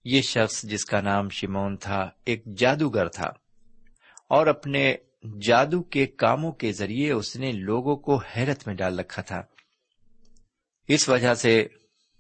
یہ 0.09 0.21
شخص 0.21 0.63
جس 0.63 0.85
کا 0.85 1.01
نام 1.01 1.29
شمون 1.29 1.77
تھا، 1.77 2.09
ایک 2.25 2.45
جادوگر 2.45 3.07
تھا۔ 3.07 3.27
اور 4.29 4.47
اپنے 4.47 4.95
جادو 5.41 5.83
کے 5.83 6.05
کاموں 6.05 6.51
کے 6.51 6.71
ذریعے 6.71 7.11
اس 7.11 7.35
نے 7.35 7.51
لوگوں 7.51 7.95
کو 7.95 8.15
حیرت 8.15 8.67
میں 8.67 8.75
ڈال 8.75 8.99
رکھا 8.99 9.21
تھا۔ 9.21 9.41
اس 10.87 11.09
وجہ 11.09 11.33
سے 11.33 11.67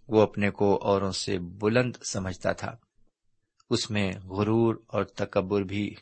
وہ 0.07 0.21
اپنے 0.21 0.49
کو 0.49 0.79
اوروں 0.81 1.11
سے 1.11 1.39
بلند 1.39 1.95
سمجھتا 2.11 2.51
تھا۔ 2.51 2.75
اس 3.69 3.91
میں 3.91 4.13
غرور 4.13 4.75
اور 4.87 5.03
تکبر 5.03 5.61
بھی 5.61 5.95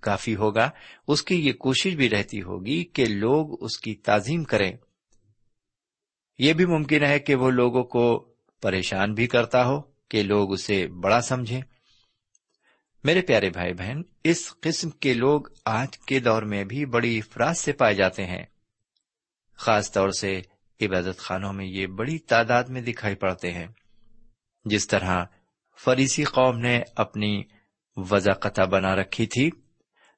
کافی 0.00 0.36
ہوگا۔ 0.36 0.70
اس 1.08 1.22
کی 1.22 1.46
یہ 1.46 1.52
کوشش 1.52 1.94
بھی 1.94 2.10
رہتی 2.10 2.42
ہوگی 2.42 2.84
کہ 2.84 3.04
لوگ 3.04 3.64
اس 3.64 3.78
کی 3.78 3.94
تعظیم 3.94 4.44
کریں۔ 4.44 4.72
یہ 6.38 6.52
بھی 6.52 6.66
ممکن 6.66 7.04
ہے 7.04 7.18
کہ 7.18 7.34
وہ 7.34 7.50
لوگوں 7.50 7.84
کو 7.84 8.34
پریشان 8.62 9.14
بھی 9.14 9.26
کرتا 9.26 9.64
ہو۔ 9.64 9.91
کہ 10.12 10.22
لوگ 10.22 10.52
اسے 10.52 10.86
بڑا 10.86 11.20
سمجھیں۔ 11.20 11.60
میرے 13.04 13.20
پیارے 13.20 13.50
بھائی 13.50 13.74
بہن، 13.74 14.02
اس 14.24 14.54
قسم 14.60 14.90
کے 14.90 15.14
لوگ 15.14 15.40
آج 15.64 15.98
کے 15.98 16.20
دور 16.20 16.42
میں 16.42 16.64
بھی 16.64 16.86
بڑی 16.86 17.18
افراد 17.18 17.54
سے 17.54 17.72
پائے 17.72 17.94
جاتے 17.94 18.26
ہیں۔ 18.26 18.46
خاص 19.56 19.92
طور 19.92 20.10
سے 20.10 20.40
عبادت 20.80 21.18
خانوں 21.18 21.52
میں 21.52 21.64
یہ 21.64 21.86
بڑی 21.86 22.18
تعداد 22.18 22.64
میں 22.64 22.82
دکھائی 22.82 23.14
پڑتے 23.14 23.52
ہیں۔ 23.52 23.66
جس 24.64 24.86
طرح 24.86 25.24
فریسی 25.84 26.24
قوم 26.24 26.58
نے 26.58 26.82
اپنی 26.96 27.42
وضاقتہ 27.96 28.62
بنا 28.62 28.96
رکھی 28.96 29.26
تھی، 29.26 29.50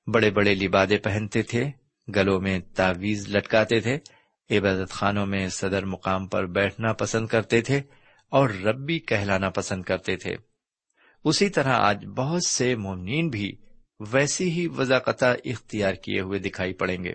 بڑے 0.07 0.31
بڑے 0.31 0.55
لبادے 0.55 0.99
پہنتے 0.99 1.43
تھے، 1.43 1.65
گلوں 2.17 2.41
میں 2.41 2.59
تعویز 2.75 3.29
لٹکاتے 3.29 3.81
تھے، 3.81 3.99
عبادت 4.59 4.91
خانوں 4.91 5.27
میں 5.27 5.49
صدر 5.49 5.85
مقام 5.85 6.27
پر 6.27 6.47
بیٹھنا 6.47 6.93
پسند 6.93 7.27
کرتے 7.27 7.61
تھے۔ 7.61 7.83
اور 8.29 8.51
ربی 8.51 8.99
کہلانا 8.99 9.51
پسند 9.51 9.83
کرتے 9.83 10.17
تھے۔ 10.17 10.37
اسی 11.25 11.49
طرح 11.49 11.73
آج 11.73 12.07
بہت 12.07 12.45
سے 12.45 12.77
مومنین 12.77 13.29
بھی 13.29 13.57
ویسی 14.11 14.51
ہی 14.51 14.67
وضاقتہ 14.67 15.25
اختیار 15.45 15.95
کیے 15.95 16.21
ہوئے 16.21 16.39
دکھائی 16.39 16.73
پڑیں 16.73 17.05
گے۔ 17.05 17.15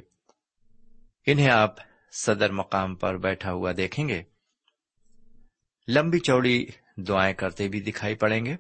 انہیں 1.26 1.50
آپ 1.52 1.76
صدر 2.12 2.52
مقام 2.52 2.96
پر 2.96 3.18
بیٹھا 3.18 3.52
ہوا 3.52 3.72
دیکھیں 3.78 4.08
گے۔ 4.08 4.24
لمبی 5.88 6.20
چوڑی 6.20 6.66
دعائیں 6.98 7.34
کرتے 7.34 7.68
بھی 7.68 7.82
دکھائی 7.82 8.16
پڑیں 8.16 8.46
گے۔ 8.46 8.56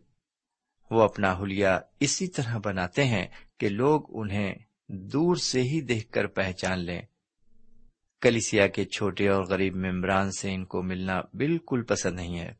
وہ 0.91 1.01
اپنا 1.01 1.39
حلیہ 1.39 1.67
اسی 1.99 2.27
طرح 2.27 2.57
بناتے 2.63 3.03
ہیں 3.03 3.27
کہ 3.57 3.69
لوگ 3.69 4.01
انہیں 4.09 4.55
دور 4.87 5.35
سے 5.35 5.61
ہی 5.61 5.81
دیکھ 5.81 6.11
کر 6.11 6.27
پہچان 6.27 6.79
لیں۔ 6.79 7.01
کلیسیا 8.21 8.67
کے 8.67 8.85
چھوٹے 8.85 9.27
اور 9.27 9.43
غریب 9.43 9.75
ممبران 9.75 10.31
سے 10.31 10.53
ان 10.53 10.65
کو 10.65 10.83
ملنا 10.83 11.21
بالکل 11.33 11.83
پسند 11.83 12.15
نہیں 12.15 12.39
ہے۔ 12.39 12.53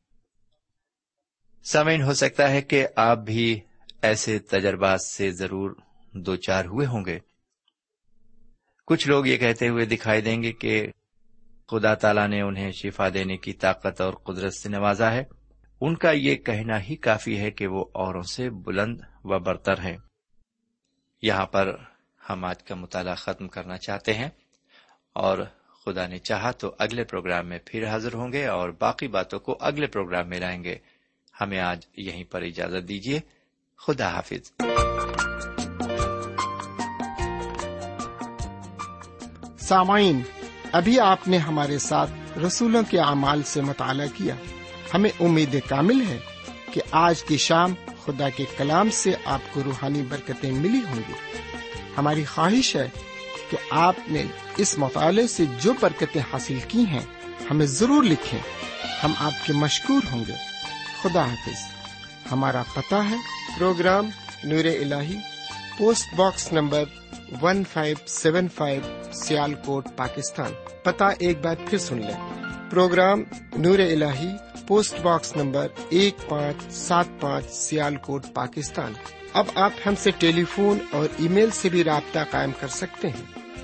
سمین 1.71 2.03
ہو 2.03 2.13
سکتا 2.13 2.49
ہے 2.49 2.61
کہ 2.61 2.87
آپ 2.95 3.17
بھی 3.17 3.59
ایسے 4.01 4.39
تجربات 4.39 5.01
سے 5.01 5.31
ضرور 5.31 5.75
دو 6.13 6.35
چار 6.35 6.65
ہوئے 6.65 6.87
ہوں 6.87 7.05
گے۔ 7.05 7.19
کچھ 8.85 9.07
لوگ 9.07 9.25
یہ 9.25 9.37
کہتے 9.37 9.67
ہوئے 9.67 9.85
دکھائی 9.85 10.21
دیں 10.21 10.43
گے 10.43 10.51
کہ 10.51 10.91
خدا 11.71 11.93
تعالیٰ 11.93 12.27
نے 12.27 12.41
انہیں 12.41 12.71
شفا 12.71 13.09
دینے 13.13 13.37
کی 13.37 13.53
طاقت 13.53 14.01
اور 14.01 14.13
قدرت 14.13 14.53
سے 14.53 14.69
نوازا 14.69 15.11
ہے۔ 15.11 15.23
ان 15.81 15.95
کا 15.95 16.11
یہ 16.11 16.35
کہنا 16.35 16.81
ہی 16.81 16.95
کافی 16.95 17.39
ہے 17.39 17.51
کہ 17.51 17.67
وہ 17.67 17.85
اوروں 17.93 18.23
سے 18.23 18.49
بلند 18.49 19.01
و 19.23 19.39
برتر 19.39 19.79
ہیں۔ 19.79 19.97
یہاں 21.21 21.45
پر 21.45 21.75
ہم 22.29 22.45
آج 22.45 22.63
کا 22.63 22.75
مطالعہ 22.75 23.15
ختم 23.15 23.47
کرنا 23.47 23.77
چاہتے 23.77 24.13
ہیں۔ 24.13 24.29
اور 25.19 25.37
خدا 25.85 26.07
نے 26.07 26.17
چاہا 26.17 26.51
تو 26.51 26.75
اگلے 26.79 27.03
پروگرام 27.03 27.47
میں 27.47 27.59
پھر 27.65 27.87
حاضر 27.87 28.13
ہوں 28.13 28.31
گے 28.31 28.47
اور 28.47 28.69
باقی 28.69 29.07
باتوں 29.07 29.39
کو 29.39 29.57
اگلے 29.59 29.87
پروگرام 29.87 30.29
میں 30.29 30.39
لائیں 30.39 30.63
گے۔ 30.63 30.75
ہمیں 31.41 31.59
آج 31.59 31.85
یہیں 31.97 32.23
پر 32.23 32.41
اجازت 32.41 32.87
دیجیے 32.87 33.19
خدا 33.87 34.07
حافظ۔ 34.07 34.51
سامعین، 39.59 40.21
ابھی 40.71 40.99
آپ 40.99 41.27
نے 41.27 41.37
ہمارے 41.37 41.77
ساتھ 41.77 42.39
رسولوں 42.39 42.83
کے 42.89 42.99
اعمال 42.99 43.43
سے 43.43 43.61
مطالعہ 43.61 44.07
کیا۔ 44.15 44.35
ہمیں 44.93 45.09
امید 45.19 45.55
کامل 45.67 46.01
ہے 46.07 46.19
کہ 46.71 46.81
آج 46.91 47.23
کی 47.23 47.37
شام 47.37 47.73
خدا 48.05 48.29
کے 48.29 48.45
کلام 48.57 48.89
سے 48.89 49.11
آپ 49.25 49.41
کو 49.51 49.63
روحانی 49.63 50.01
برکتیں 50.01 50.51
ملی 50.51 50.81
ہوں 50.89 51.01
گی۔ 51.07 51.13
ہماری 51.97 52.25
خواہش 52.25 52.75
ہے 52.75 52.89
کہ 53.49 53.57
آپ 53.69 53.95
نے 54.07 54.23
اس 54.57 54.77
مطالعے 54.77 55.27
سے 55.27 55.43
جو 55.59 55.73
برکتیں 55.79 56.21
حاصل 56.33 56.59
کی 56.67 56.85
ہیں، 56.85 57.05
ہمیں 57.51 57.65
ضرور 57.65 58.03
لکھیں۔ 58.03 58.39
ہم 59.03 59.13
آپ 59.19 59.47
کے 59.47 59.53
مشکور 59.53 60.01
ہوں 60.11 60.23
گے۔ 60.27 60.33
خدا 61.01 61.25
حافظ۔ 61.25 61.73
ہمارا 62.31 62.63
پتہ 62.73 62.95
ہے۔ 62.95 63.15
پروگرام 63.59 64.09
نور 64.43 64.65
ال 64.65 64.93
post 65.77 66.13
box 66.15 66.53
number 66.53 66.83
one 67.41 67.63
five 67.73 67.95
seven 68.07 68.47
five 68.47 68.81
Sialkot 69.53 69.85
Pakistan. 69.95 70.51
پتہ 70.83 71.03
ایک 71.19 71.43
بار 71.43 71.55
پھر 71.69 71.77
سن 71.77 71.97
لیں۔ 71.97 72.33
پروگرام 72.69 73.23
نور 73.57 73.79
ال 73.79 74.03
پوسٹ 74.67 74.99
باکس 74.99 75.35
نمبر 75.35 75.67
ایک 75.89 76.29
پانچ 76.29 76.71
سات 76.73 77.05
پانچ 77.19 77.45
سیال 77.45 77.95
کوٹ 77.95 78.25
پاکستان۔ 78.33 78.93
اب 79.33 79.45
آپ 79.55 79.71
ہم 79.85 79.93
سے 79.95 80.11
ٹیلی 80.11 80.43
فون 80.43 80.77
اور 80.91 81.07
ای 81.17 81.27
میل 81.27 81.51
سے 81.51 81.69
بھی 81.69 81.83
رابطہ 81.83 82.19
قائم 82.31 82.51
کر 82.59 82.67
سکتے 82.67 83.09
ہیں۔ 83.09 83.38